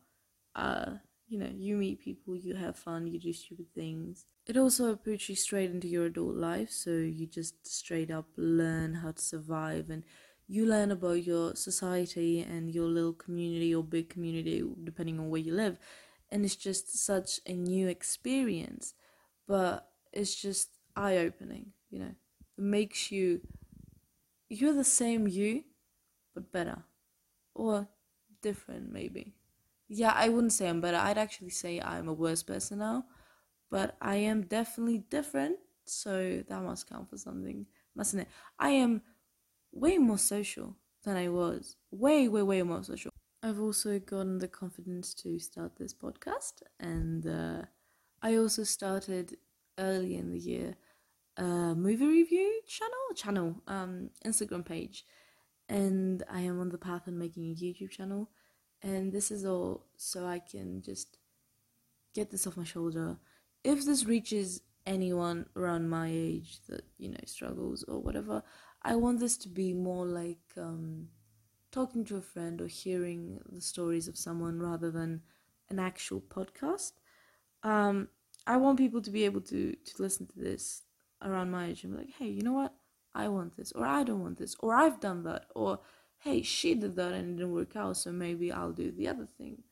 Uh, 0.55 0.97
you 1.27 1.37
know, 1.39 1.49
you 1.53 1.75
meet 1.75 1.99
people, 2.01 2.35
you 2.35 2.55
have 2.55 2.77
fun, 2.77 3.07
you 3.07 3.19
do 3.19 3.33
stupid 3.33 3.67
things. 3.75 4.25
It 4.45 4.57
also 4.57 4.95
puts 4.95 5.27
you 5.27 5.35
straight 5.35 5.71
into 5.71 5.87
your 5.87 6.05
adult 6.05 6.35
life, 6.35 6.71
so 6.71 6.91
you 6.91 7.27
just 7.27 7.67
straight 7.67 8.09
up 8.11 8.27
learn 8.37 8.93
how 8.95 9.11
to 9.11 9.21
survive 9.21 9.89
and 9.89 10.03
you 10.47 10.65
learn 10.65 10.91
about 10.91 11.23
your 11.23 11.55
society 11.55 12.39
and 12.39 12.73
your 12.73 12.85
little 12.87 13.11
community 13.13 13.75
or 13.75 13.83
big 13.83 14.09
community, 14.09 14.63
depending 14.85 15.19
on 15.19 15.29
where 15.29 15.41
you 15.41 15.53
live. 15.53 15.77
And 16.31 16.45
it's 16.45 16.55
just 16.55 16.97
such 17.05 17.41
a 17.45 17.53
new 17.53 17.87
experience, 17.87 18.93
but 19.47 19.89
it's 20.13 20.35
just 20.35 20.69
eye 20.95 21.17
opening, 21.17 21.73
you 21.89 21.99
know. 21.99 22.15
It 22.57 22.63
makes 22.63 23.11
you, 23.11 23.41
you're 24.49 24.73
the 24.73 24.83
same 24.83 25.27
you, 25.27 25.63
but 26.35 26.51
better. 26.51 26.83
Or 27.55 27.89
different, 28.41 28.91
maybe. 28.93 29.36
Yeah, 29.87 30.11
I 30.15 30.29
wouldn't 30.29 30.53
say 30.53 30.67
I'm 30.67 30.81
better. 30.81 30.97
I'd 30.97 31.17
actually 31.17 31.49
say 31.49 31.79
I'm 31.79 32.07
a 32.07 32.13
worse 32.13 32.43
person 32.43 32.79
now. 32.79 33.05
But 33.71 33.97
I 34.01 34.17
am 34.17 34.43
definitely 34.43 34.99
different, 35.09 35.57
so 35.85 36.43
that 36.47 36.63
must 36.63 36.89
count 36.89 37.09
for 37.09 37.17
something, 37.17 37.65
mustn't 37.95 38.23
it? 38.23 38.29
I 38.59 38.69
am 38.71 39.01
way 39.73 39.97
more 39.97 40.17
social 40.17 40.75
than 41.03 41.17
I 41.17 41.29
was. 41.29 41.77
Way, 41.91 42.27
way, 42.29 42.43
way 42.43 42.63
more 42.63 42.83
social. 42.83 43.11
I've 43.43 43.59
also 43.59 43.99
gotten 43.99 44.39
the 44.39 44.47
confidence 44.47 45.13
to 45.15 45.39
start 45.39 45.77
this 45.77 45.93
podcast, 45.93 46.63
and 46.79 47.27
uh, 47.27 47.63
I 48.21 48.37
also 48.37 48.63
started 48.63 49.37
early 49.79 50.15
in 50.15 50.31
the 50.31 50.39
year 50.39 50.77
a 51.37 51.75
movie 51.75 52.07
review 52.07 52.61
channel, 52.67 53.15
channel, 53.15 53.55
um, 53.67 54.09
Instagram 54.25 54.65
page, 54.65 55.05
and 55.69 56.23
I 56.29 56.41
am 56.41 56.59
on 56.59 56.69
the 56.69 56.77
path 56.77 57.07
of 57.07 57.13
making 57.13 57.45
a 57.51 57.55
YouTube 57.55 57.91
channel, 57.91 58.29
and 58.81 59.11
this 59.11 59.31
is 59.31 59.45
all 59.45 59.85
so 59.95 60.25
I 60.25 60.39
can 60.39 60.81
just 60.81 61.17
get 62.13 62.31
this 62.31 62.47
off 62.47 62.57
my 62.57 62.63
shoulder. 62.63 63.17
If 63.63 63.85
this 63.85 64.05
reaches 64.05 64.61
anyone 64.85 65.45
around 65.55 65.89
my 65.89 66.09
age 66.09 66.59
that 66.69 66.85
you 66.97 67.09
know 67.09 67.17
struggles 67.25 67.83
or 67.83 67.99
whatever, 67.99 68.43
I 68.83 68.95
want 68.95 69.19
this 69.19 69.37
to 69.37 69.49
be 69.49 69.73
more 69.73 70.05
like 70.05 70.45
um, 70.57 71.09
talking 71.71 72.05
to 72.05 72.17
a 72.17 72.21
friend 72.21 72.61
or 72.61 72.67
hearing 72.67 73.39
the 73.51 73.61
stories 73.61 74.07
of 74.07 74.17
someone 74.17 74.59
rather 74.59 74.91
than 74.91 75.21
an 75.69 75.79
actual 75.79 76.21
podcast. 76.21 76.93
Um, 77.63 78.07
I 78.45 78.57
want 78.57 78.77
people 78.77 79.01
to 79.01 79.11
be 79.11 79.25
able 79.25 79.41
to 79.41 79.73
to 79.73 80.01
listen 80.01 80.27
to 80.27 80.39
this 80.39 80.83
around 81.21 81.51
my 81.51 81.67
age 81.67 81.83
and 81.83 81.93
be 81.93 81.99
like, 81.99 82.13
hey, 82.17 82.27
you 82.27 82.41
know 82.43 82.53
what? 82.53 82.73
I 83.13 83.27
want 83.29 83.57
this, 83.57 83.71
or 83.71 83.85
I 83.85 84.03
don't 84.03 84.21
want 84.21 84.37
this, 84.37 84.55
or 84.59 84.73
I've 84.73 84.99
done 84.99 85.23
that, 85.23 85.45
or 85.55 85.79
hey, 86.19 86.41
she 86.41 86.75
did 86.75 86.95
that 86.95 87.13
and 87.13 87.33
it 87.33 87.37
didn't 87.37 87.53
work 87.53 87.75
out, 87.75 87.97
so 87.97 88.11
maybe 88.11 88.51
I'll 88.51 88.71
do 88.71 88.91
the 88.91 89.07
other 89.07 89.27
thing. 89.37 89.63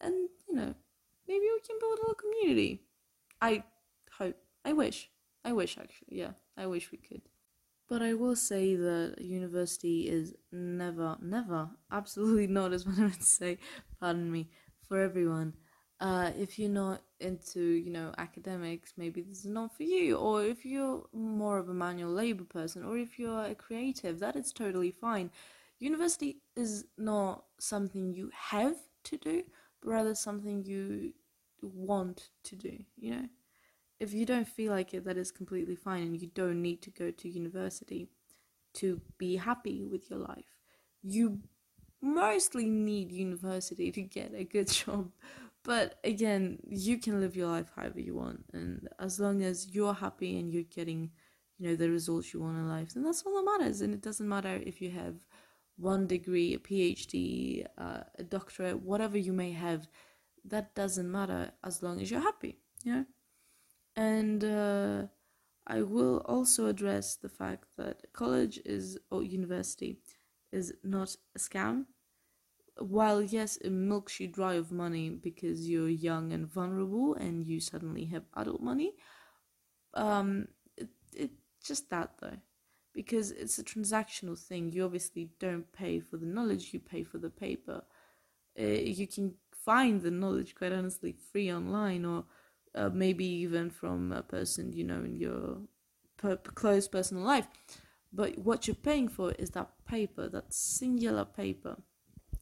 And 0.00 0.14
you 0.48 0.54
know, 0.54 0.74
maybe 1.28 1.40
we 1.40 1.60
can 1.66 1.76
build 1.80 1.98
a 1.98 2.02
little 2.02 2.14
community. 2.14 2.82
I 3.40 3.64
hope. 4.18 4.36
I 4.64 4.72
wish. 4.72 5.10
I 5.44 5.52
wish 5.52 5.78
actually. 5.78 6.18
Yeah, 6.18 6.32
I 6.56 6.66
wish 6.66 6.90
we 6.92 6.98
could. 6.98 7.22
But 7.88 8.02
I 8.02 8.14
will 8.14 8.36
say 8.36 8.76
that 8.76 9.16
university 9.20 10.08
is 10.08 10.34
never, 10.52 11.16
never, 11.20 11.70
absolutely 11.92 12.46
not, 12.46 12.72
is 12.72 12.86
what 12.86 12.98
I 12.98 13.02
would 13.02 13.22
say, 13.22 13.58
pardon 13.98 14.30
me, 14.30 14.48
for 14.88 15.00
everyone. 15.00 15.54
Uh, 15.98 16.30
if 16.38 16.58
you're 16.58 16.70
not 16.70 17.02
into, 17.18 17.60
you 17.60 17.90
know, 17.90 18.12
academics, 18.16 18.94
maybe 18.96 19.20
this 19.20 19.40
is 19.40 19.50
not 19.50 19.76
for 19.76 19.82
you. 19.82 20.16
Or 20.16 20.44
if 20.44 20.64
you're 20.64 21.04
more 21.12 21.58
of 21.58 21.68
a 21.68 21.74
manual 21.74 22.12
labor 22.12 22.44
person, 22.44 22.84
or 22.84 22.96
if 22.96 23.18
you're 23.18 23.44
a 23.44 23.56
creative, 23.56 24.20
that 24.20 24.36
is 24.36 24.52
totally 24.52 24.92
fine. 24.92 25.30
University 25.80 26.42
is 26.56 26.84
not 26.96 27.44
something 27.58 28.14
you 28.14 28.30
have 28.34 28.76
to 29.04 29.16
do, 29.16 29.42
but 29.80 29.90
rather 29.90 30.14
something 30.14 30.64
you 30.64 31.12
want 31.62 32.30
to 32.44 32.56
do, 32.56 32.78
you 32.96 33.10
know? 33.10 33.28
if 34.00 34.14
you 34.14 34.24
don't 34.24 34.48
feel 34.48 34.72
like 34.72 34.94
it, 34.94 35.04
that 35.04 35.18
is 35.18 35.30
completely 35.30 35.76
fine, 35.76 36.02
and 36.02 36.20
you 36.20 36.28
don't 36.34 36.62
need 36.62 36.80
to 36.82 36.90
go 36.90 37.10
to 37.10 37.28
university 37.28 38.08
to 38.72 39.00
be 39.18 39.36
happy 39.36 39.84
with 39.84 40.08
your 40.10 40.20
life. 40.20 40.56
You 41.02 41.40
mostly 42.00 42.64
need 42.70 43.12
university 43.12 43.92
to 43.92 44.00
get 44.00 44.32
a 44.34 44.44
good 44.44 44.68
job, 44.72 45.10
but 45.62 45.98
again, 46.02 46.58
you 46.66 46.96
can 46.96 47.20
live 47.20 47.36
your 47.36 47.48
life 47.48 47.70
however 47.76 48.00
you 48.00 48.14
want, 48.14 48.46
and 48.54 48.88
as 48.98 49.20
long 49.20 49.42
as 49.42 49.68
you're 49.70 49.94
happy 49.94 50.38
and 50.40 50.50
you're 50.50 50.62
getting, 50.62 51.10
you 51.58 51.68
know, 51.68 51.76
the 51.76 51.90
results 51.90 52.32
you 52.32 52.40
want 52.40 52.56
in 52.56 52.68
life, 52.68 52.94
then 52.94 53.04
that's 53.04 53.22
all 53.22 53.34
that 53.34 53.58
matters. 53.58 53.82
And 53.82 53.92
it 53.92 54.00
doesn't 54.00 54.26
matter 54.28 54.62
if 54.64 54.80
you 54.80 54.90
have 54.92 55.16
one 55.80 56.06
degree, 56.06 56.54
a 56.54 56.58
PhD, 56.58 57.66
uh, 57.78 58.02
a 58.18 58.22
doctorate, 58.22 58.82
whatever 58.82 59.18
you 59.18 59.32
may 59.32 59.52
have. 59.52 59.88
That 60.44 60.74
doesn't 60.74 61.10
matter 61.10 61.52
as 61.62 61.82
long 61.82 62.00
as 62.00 62.10
you're 62.10 62.20
happy. 62.20 62.58
You 62.84 62.94
know 62.94 63.04
and 63.96 64.44
uh, 64.44 65.02
I 65.66 65.82
will 65.82 66.18
also 66.26 66.66
address 66.66 67.16
the 67.16 67.28
fact 67.28 67.64
that 67.76 68.12
college 68.12 68.60
is 68.64 68.98
or 69.10 69.22
university 69.22 69.98
is 70.52 70.72
not 70.82 71.16
a 71.34 71.38
scam. 71.38 71.86
While 72.78 73.22
yes, 73.22 73.56
it 73.58 73.70
milks 73.70 74.20
you 74.20 74.28
dry 74.28 74.54
of 74.54 74.72
money 74.72 75.10
because 75.10 75.68
you're 75.68 75.88
young 75.88 76.32
and 76.32 76.46
vulnerable 76.46 77.14
and 77.14 77.44
you 77.44 77.60
suddenly 77.60 78.06
have 78.06 78.24
adult 78.34 78.62
money, 78.62 78.94
um, 79.94 80.48
it, 80.76 80.88
it 81.14 81.30
just 81.62 81.90
that 81.90 82.12
though, 82.20 82.38
because 83.02 83.30
it's 83.30 83.58
a 83.58 83.64
transactional 83.64 84.38
thing. 84.38 84.70
You 84.70 84.84
obviously 84.84 85.30
don't 85.38 85.72
pay 85.72 86.00
for 86.00 86.18
the 86.18 86.26
knowledge; 86.26 86.74
you 86.74 86.80
pay 86.80 87.02
for 87.02 87.16
the 87.16 87.30
paper. 87.30 87.82
Uh, 88.60 88.64
you 88.98 89.06
can 89.06 89.36
find 89.50 90.02
the 90.02 90.10
knowledge 90.10 90.54
quite 90.54 90.72
honestly 90.72 91.14
free 91.32 91.50
online 91.50 92.04
or 92.04 92.24
uh, 92.74 92.90
maybe 92.92 93.24
even 93.24 93.70
from 93.70 94.12
a 94.12 94.22
person 94.22 94.72
you 94.72 94.84
know 94.84 95.02
in 95.02 95.16
your 95.16 95.56
per- 96.18 96.36
close 96.36 96.88
personal 96.88 97.24
life. 97.24 97.46
But 98.12 98.36
what 98.38 98.66
you're 98.66 98.74
paying 98.90 99.08
for 99.08 99.32
is 99.32 99.50
that 99.50 99.70
paper, 99.86 100.28
that 100.28 100.52
singular 100.52 101.24
paper. 101.24 101.76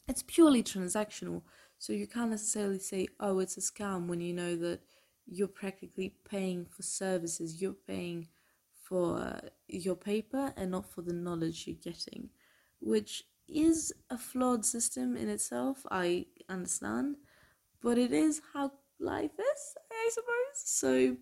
It's 0.09 0.23
purely 0.23 0.61
transactional, 0.61 1.43
so 1.77 1.93
you 1.93 2.07
can't 2.07 2.31
necessarily 2.31 2.79
say, 2.79 3.07
"Oh, 3.21 3.39
it's 3.39 3.55
a 3.57 3.61
scam," 3.61 4.07
when 4.09 4.19
you 4.19 4.33
know 4.33 4.57
that 4.57 4.81
you're 5.25 5.55
practically 5.63 6.09
paying 6.33 6.65
for 6.65 6.83
services. 6.83 7.61
You're 7.61 7.81
paying 7.93 8.27
for 8.89 9.39
your 9.67 9.95
paper 9.95 10.51
and 10.57 10.71
not 10.71 10.89
for 10.89 11.03
the 11.03 11.13
knowledge 11.13 11.65
you're 11.67 11.93
getting, 11.93 12.29
which 12.79 13.23
is 13.47 13.93
a 14.09 14.17
flawed 14.17 14.65
system 14.65 15.15
in 15.15 15.29
itself. 15.29 15.85
I 15.91 16.25
understand, 16.49 17.17
but 17.81 17.97
it 17.99 18.11
is 18.11 18.41
how 18.53 18.71
life 18.99 19.31
is, 19.39 19.75
I 19.91 20.09
suppose. 20.11 20.55
So, 20.55 21.17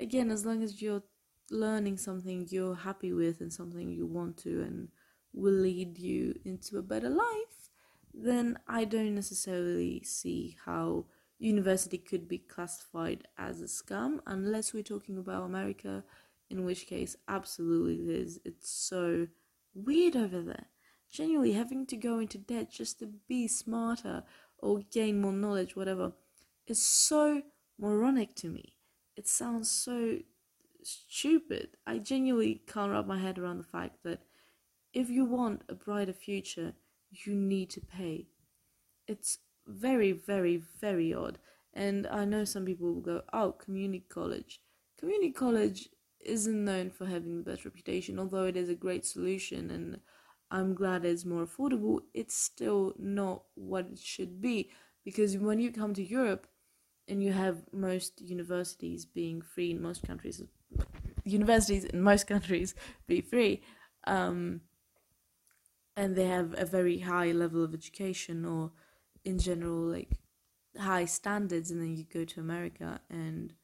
again, 0.00 0.30
as 0.30 0.46
long 0.46 0.62
as 0.62 0.80
you're 0.80 1.02
learning 1.50 1.98
something 1.98 2.48
you're 2.50 2.74
happy 2.74 3.12
with 3.12 3.40
and 3.40 3.52
something 3.52 3.90
you 3.90 4.06
want 4.06 4.38
to 4.38 4.62
and 4.62 4.88
will 5.34 5.52
lead 5.52 5.98
you 5.98 6.34
into 6.44 6.78
a 6.78 6.82
better 6.82 7.10
life, 7.10 7.70
then 8.14 8.58
I 8.66 8.84
don't 8.84 9.14
necessarily 9.14 10.02
see 10.04 10.56
how 10.64 11.06
university 11.38 11.98
could 11.98 12.28
be 12.28 12.38
classified 12.38 13.26
as 13.36 13.60
a 13.60 13.64
scam 13.64 14.20
unless 14.26 14.72
we're 14.72 14.82
talking 14.82 15.18
about 15.18 15.42
America, 15.42 16.04
in 16.54 16.64
which 16.64 16.86
case, 16.86 17.16
absolutely 17.26 17.96
it 18.04 18.22
is. 18.22 18.40
It's 18.44 18.70
so 18.70 19.26
weird 19.74 20.14
over 20.14 20.40
there. 20.40 20.66
Genuinely 21.10 21.52
having 21.52 21.84
to 21.86 21.96
go 21.96 22.20
into 22.20 22.38
debt 22.38 22.70
just 22.70 23.00
to 23.00 23.08
be 23.28 23.48
smarter 23.48 24.22
or 24.58 24.82
gain 24.92 25.20
more 25.20 25.32
knowledge, 25.32 25.74
whatever 25.74 26.12
is 26.66 26.80
so 26.80 27.42
moronic 27.78 28.36
to 28.36 28.48
me. 28.48 28.76
It 29.16 29.28
sounds 29.28 29.68
so 29.70 30.18
stupid. 30.82 31.70
I 31.86 31.98
genuinely 31.98 32.62
can't 32.66 32.92
wrap 32.92 33.06
my 33.06 33.18
head 33.18 33.38
around 33.38 33.58
the 33.58 33.64
fact 33.64 34.04
that 34.04 34.20
if 34.92 35.10
you 35.10 35.24
want 35.24 35.62
a 35.68 35.74
brighter 35.74 36.12
future, 36.12 36.74
you 37.10 37.34
need 37.34 37.70
to 37.70 37.80
pay. 37.80 38.28
It's 39.08 39.38
very, 39.66 40.12
very, 40.12 40.62
very 40.80 41.12
odd. 41.12 41.38
And 41.72 42.06
I 42.06 42.24
know 42.24 42.44
some 42.44 42.64
people 42.64 42.92
will 42.92 43.00
go, 43.00 43.22
oh, 43.32 43.52
community 43.52 44.04
college. 44.08 44.60
Community 44.98 45.32
college 45.32 45.88
isn't 46.24 46.64
known 46.64 46.90
for 46.90 47.06
having 47.06 47.36
the 47.36 47.50
best 47.50 47.64
reputation, 47.64 48.18
although 48.18 48.44
it 48.44 48.56
is 48.56 48.68
a 48.68 48.74
great 48.74 49.04
solution 49.06 49.70
and 49.70 50.00
I'm 50.50 50.74
glad 50.74 51.04
it's 51.04 51.24
more 51.24 51.44
affordable. 51.44 52.00
It's 52.12 52.36
still 52.36 52.94
not 52.98 53.44
what 53.54 53.86
it 53.92 53.98
should 53.98 54.40
be 54.40 54.70
because 55.04 55.36
when 55.36 55.58
you 55.58 55.72
come 55.72 55.94
to 55.94 56.04
Europe, 56.04 56.46
and 57.08 57.22
you 57.22 57.32
have 57.32 57.62
most 57.72 58.20
universities 58.20 59.04
being 59.04 59.42
free 59.42 59.70
in 59.70 59.82
most 59.82 60.06
countries 60.06 60.42
universities 61.24 61.84
in 61.84 62.00
most 62.00 62.26
countries 62.34 62.74
be 63.06 63.20
free 63.20 63.62
um, 64.06 64.60
and 65.96 66.16
they 66.16 66.26
have 66.26 66.54
a 66.58 66.64
very 66.64 67.00
high 67.00 67.32
level 67.32 67.62
of 67.62 67.74
education 67.74 68.44
or 68.44 68.72
in 69.24 69.38
general 69.38 69.78
like 69.78 70.10
high 70.78 71.04
standards 71.04 71.70
and 71.70 71.80
then 71.80 71.96
you 71.96 72.04
go 72.04 72.24
to 72.24 72.40
america 72.40 73.00
and 73.08 73.54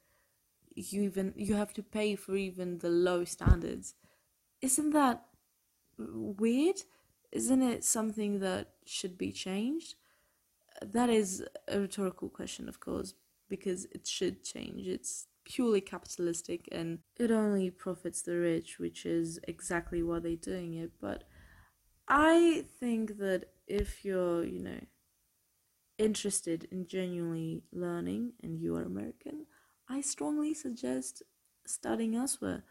you 0.75 1.03
even 1.03 1.33
you 1.37 1.55
have 1.55 1.73
to 1.75 1.83
pay 1.83 2.15
for 2.17 2.37
even 2.37 2.79
the 2.79 2.89
low 2.89 3.25
standards 3.25 3.95
isn't 4.63 4.91
that 4.91 5.25
weird 5.99 6.83
isn't 7.33 7.63
it 7.63 7.85
something 7.85 8.41
that 8.41 8.71
should 8.85 9.17
be 9.19 9.33
changed 9.33 9.95
that 10.83 11.11
is 11.11 11.45
a 11.69 11.81
rhetorical 11.81 12.29
question 12.29 12.69
of 12.69 12.81
course 12.81 13.15
because 13.51 13.85
it 13.93 14.07
should 14.07 14.43
change. 14.43 14.87
It's 14.87 15.27
purely 15.45 15.83
capitalistic 15.83 16.69
and 16.73 17.01
it 17.19 17.31
only 17.31 17.69
profits 17.69 18.23
the 18.23 18.39
rich, 18.39 18.79
which 18.79 19.05
is 19.05 19.39
exactly 19.47 20.03
why 20.03 20.21
they're 20.21 20.37
doing 20.37 20.75
it. 20.75 20.93
But 20.99 21.25
I 22.09 22.65
think 22.79 23.19
that 23.19 23.51
if 23.67 24.05
you're, 24.05 24.45
you 24.45 24.61
know, 24.61 24.81
interested 25.99 26.67
in 26.71 26.87
genuinely 26.87 27.65
learning 27.73 28.33
and 28.43 28.59
you 28.59 28.77
are 28.77 28.85
American, 28.85 29.47
I 29.91 30.03
strongly 30.03 30.55
suggest 30.55 31.25
studying 31.67 32.15
elsewhere 32.15 32.63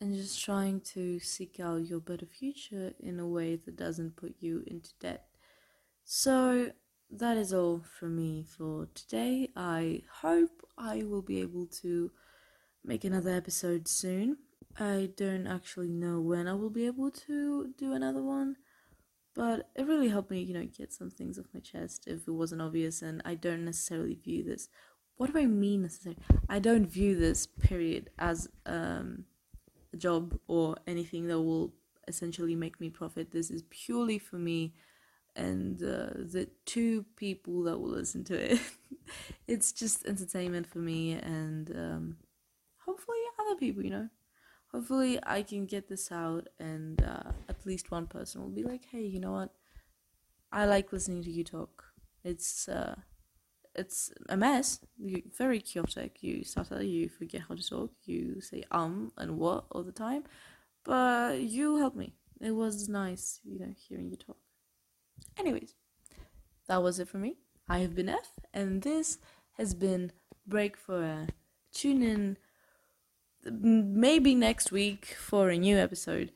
and 0.00 0.14
just 0.14 0.42
trying 0.42 0.80
to 0.80 1.18
seek 1.20 1.60
out 1.60 1.86
your 1.86 2.00
better 2.00 2.24
future 2.24 2.94
in 2.98 3.20
a 3.20 3.28
way 3.28 3.56
that 3.56 3.76
doesn't 3.76 4.16
put 4.16 4.36
you 4.40 4.64
into 4.66 4.90
debt. 4.98 5.26
So, 6.04 6.72
that 7.10 7.36
is 7.36 7.52
all 7.52 7.80
from 7.98 8.16
me 8.16 8.44
for 8.44 8.88
today. 8.94 9.50
I 9.56 10.04
hope 10.22 10.66
I 10.78 11.02
will 11.02 11.20
be 11.22 11.40
able 11.40 11.66
to 11.82 12.10
make 12.82 13.04
another 13.04 13.30
episode 13.34 13.86
soon. 13.86 14.38
I 14.78 15.10
don't 15.16 15.46
actually 15.46 15.88
know 15.90 16.18
when 16.20 16.48
I 16.48 16.54
will 16.54 16.70
be 16.70 16.86
able 16.86 17.10
to 17.10 17.74
do 17.76 17.92
another 17.92 18.22
one, 18.22 18.56
but 19.34 19.68
it 19.76 19.86
really 19.86 20.08
helped 20.08 20.30
me, 20.30 20.40
you 20.40 20.54
know, 20.54 20.66
get 20.66 20.94
some 20.94 21.10
things 21.10 21.38
off 21.38 21.46
my 21.52 21.60
chest 21.60 22.04
if 22.06 22.26
it 22.26 22.32
wasn't 22.32 22.62
obvious, 22.62 23.02
and 23.02 23.20
I 23.24 23.34
don't 23.34 23.66
necessarily 23.66 24.14
view 24.14 24.44
this. 24.44 24.68
What 25.18 25.32
do 25.32 25.38
I 25.38 25.46
mean 25.46 25.82
necessarily? 25.82 26.22
I 26.48 26.60
don't 26.60 26.86
view 26.86 27.16
this 27.16 27.46
period 27.46 28.10
as 28.20 28.48
um, 28.66 29.24
a 29.92 29.96
job 29.96 30.38
or 30.46 30.76
anything 30.86 31.26
that 31.26 31.40
will 31.40 31.74
essentially 32.06 32.54
make 32.54 32.80
me 32.80 32.88
profit. 32.88 33.32
This 33.32 33.50
is 33.50 33.64
purely 33.68 34.20
for 34.20 34.36
me 34.36 34.74
and 35.34 35.82
uh, 35.82 36.14
the 36.32 36.48
two 36.64 37.04
people 37.16 37.64
that 37.64 37.78
will 37.78 37.90
listen 37.90 38.22
to 38.24 38.52
it. 38.52 38.60
it's 39.48 39.72
just 39.72 40.06
entertainment 40.06 40.68
for 40.68 40.78
me 40.78 41.14
and 41.14 41.70
um, 41.72 42.16
hopefully 42.86 43.18
other 43.40 43.56
people, 43.56 43.82
you 43.82 43.90
know. 43.90 44.08
Hopefully 44.70 45.18
I 45.24 45.42
can 45.42 45.66
get 45.66 45.88
this 45.88 46.12
out 46.12 46.46
and 46.60 47.02
uh, 47.02 47.32
at 47.48 47.66
least 47.66 47.90
one 47.90 48.06
person 48.06 48.40
will 48.40 48.50
be 48.50 48.62
like, 48.62 48.84
hey, 48.92 49.02
you 49.02 49.18
know 49.18 49.32
what? 49.32 49.50
I 50.52 50.66
like 50.66 50.92
listening 50.92 51.24
to 51.24 51.30
you 51.30 51.42
talk. 51.42 51.84
It's 52.22 52.68
uh, 52.68 52.94
it's 53.74 54.12
a 54.28 54.36
mess. 54.36 54.80
You're 54.98 55.22
very 55.36 55.60
chaotic. 55.60 56.22
You 56.22 56.44
stutter. 56.44 56.82
You 56.82 57.08
forget 57.08 57.42
how 57.48 57.54
to 57.54 57.68
talk. 57.68 57.90
You 58.04 58.40
say 58.40 58.64
um 58.70 59.12
and 59.16 59.38
what 59.38 59.64
all 59.70 59.82
the 59.82 59.92
time. 59.92 60.24
But 60.84 61.40
you 61.40 61.76
helped 61.76 61.96
me. 61.96 62.14
It 62.40 62.52
was 62.52 62.88
nice, 62.88 63.40
you 63.44 63.58
know, 63.58 63.74
hearing 63.76 64.10
you 64.10 64.16
talk. 64.16 64.36
Anyways, 65.36 65.74
that 66.68 66.82
was 66.82 66.98
it 66.98 67.08
for 67.08 67.18
me. 67.18 67.36
I 67.68 67.78
have 67.78 67.94
been 67.94 68.08
F, 68.08 68.38
and 68.54 68.82
this 68.82 69.18
has 69.58 69.74
been 69.74 70.12
Break 70.46 70.76
for 70.76 71.02
Air. 71.02 71.28
Tune 71.72 72.02
in 72.02 72.36
maybe 73.44 74.34
next 74.34 74.72
week 74.72 75.16
for 75.18 75.50
a 75.50 75.58
new 75.58 75.76
episode. 75.76 76.32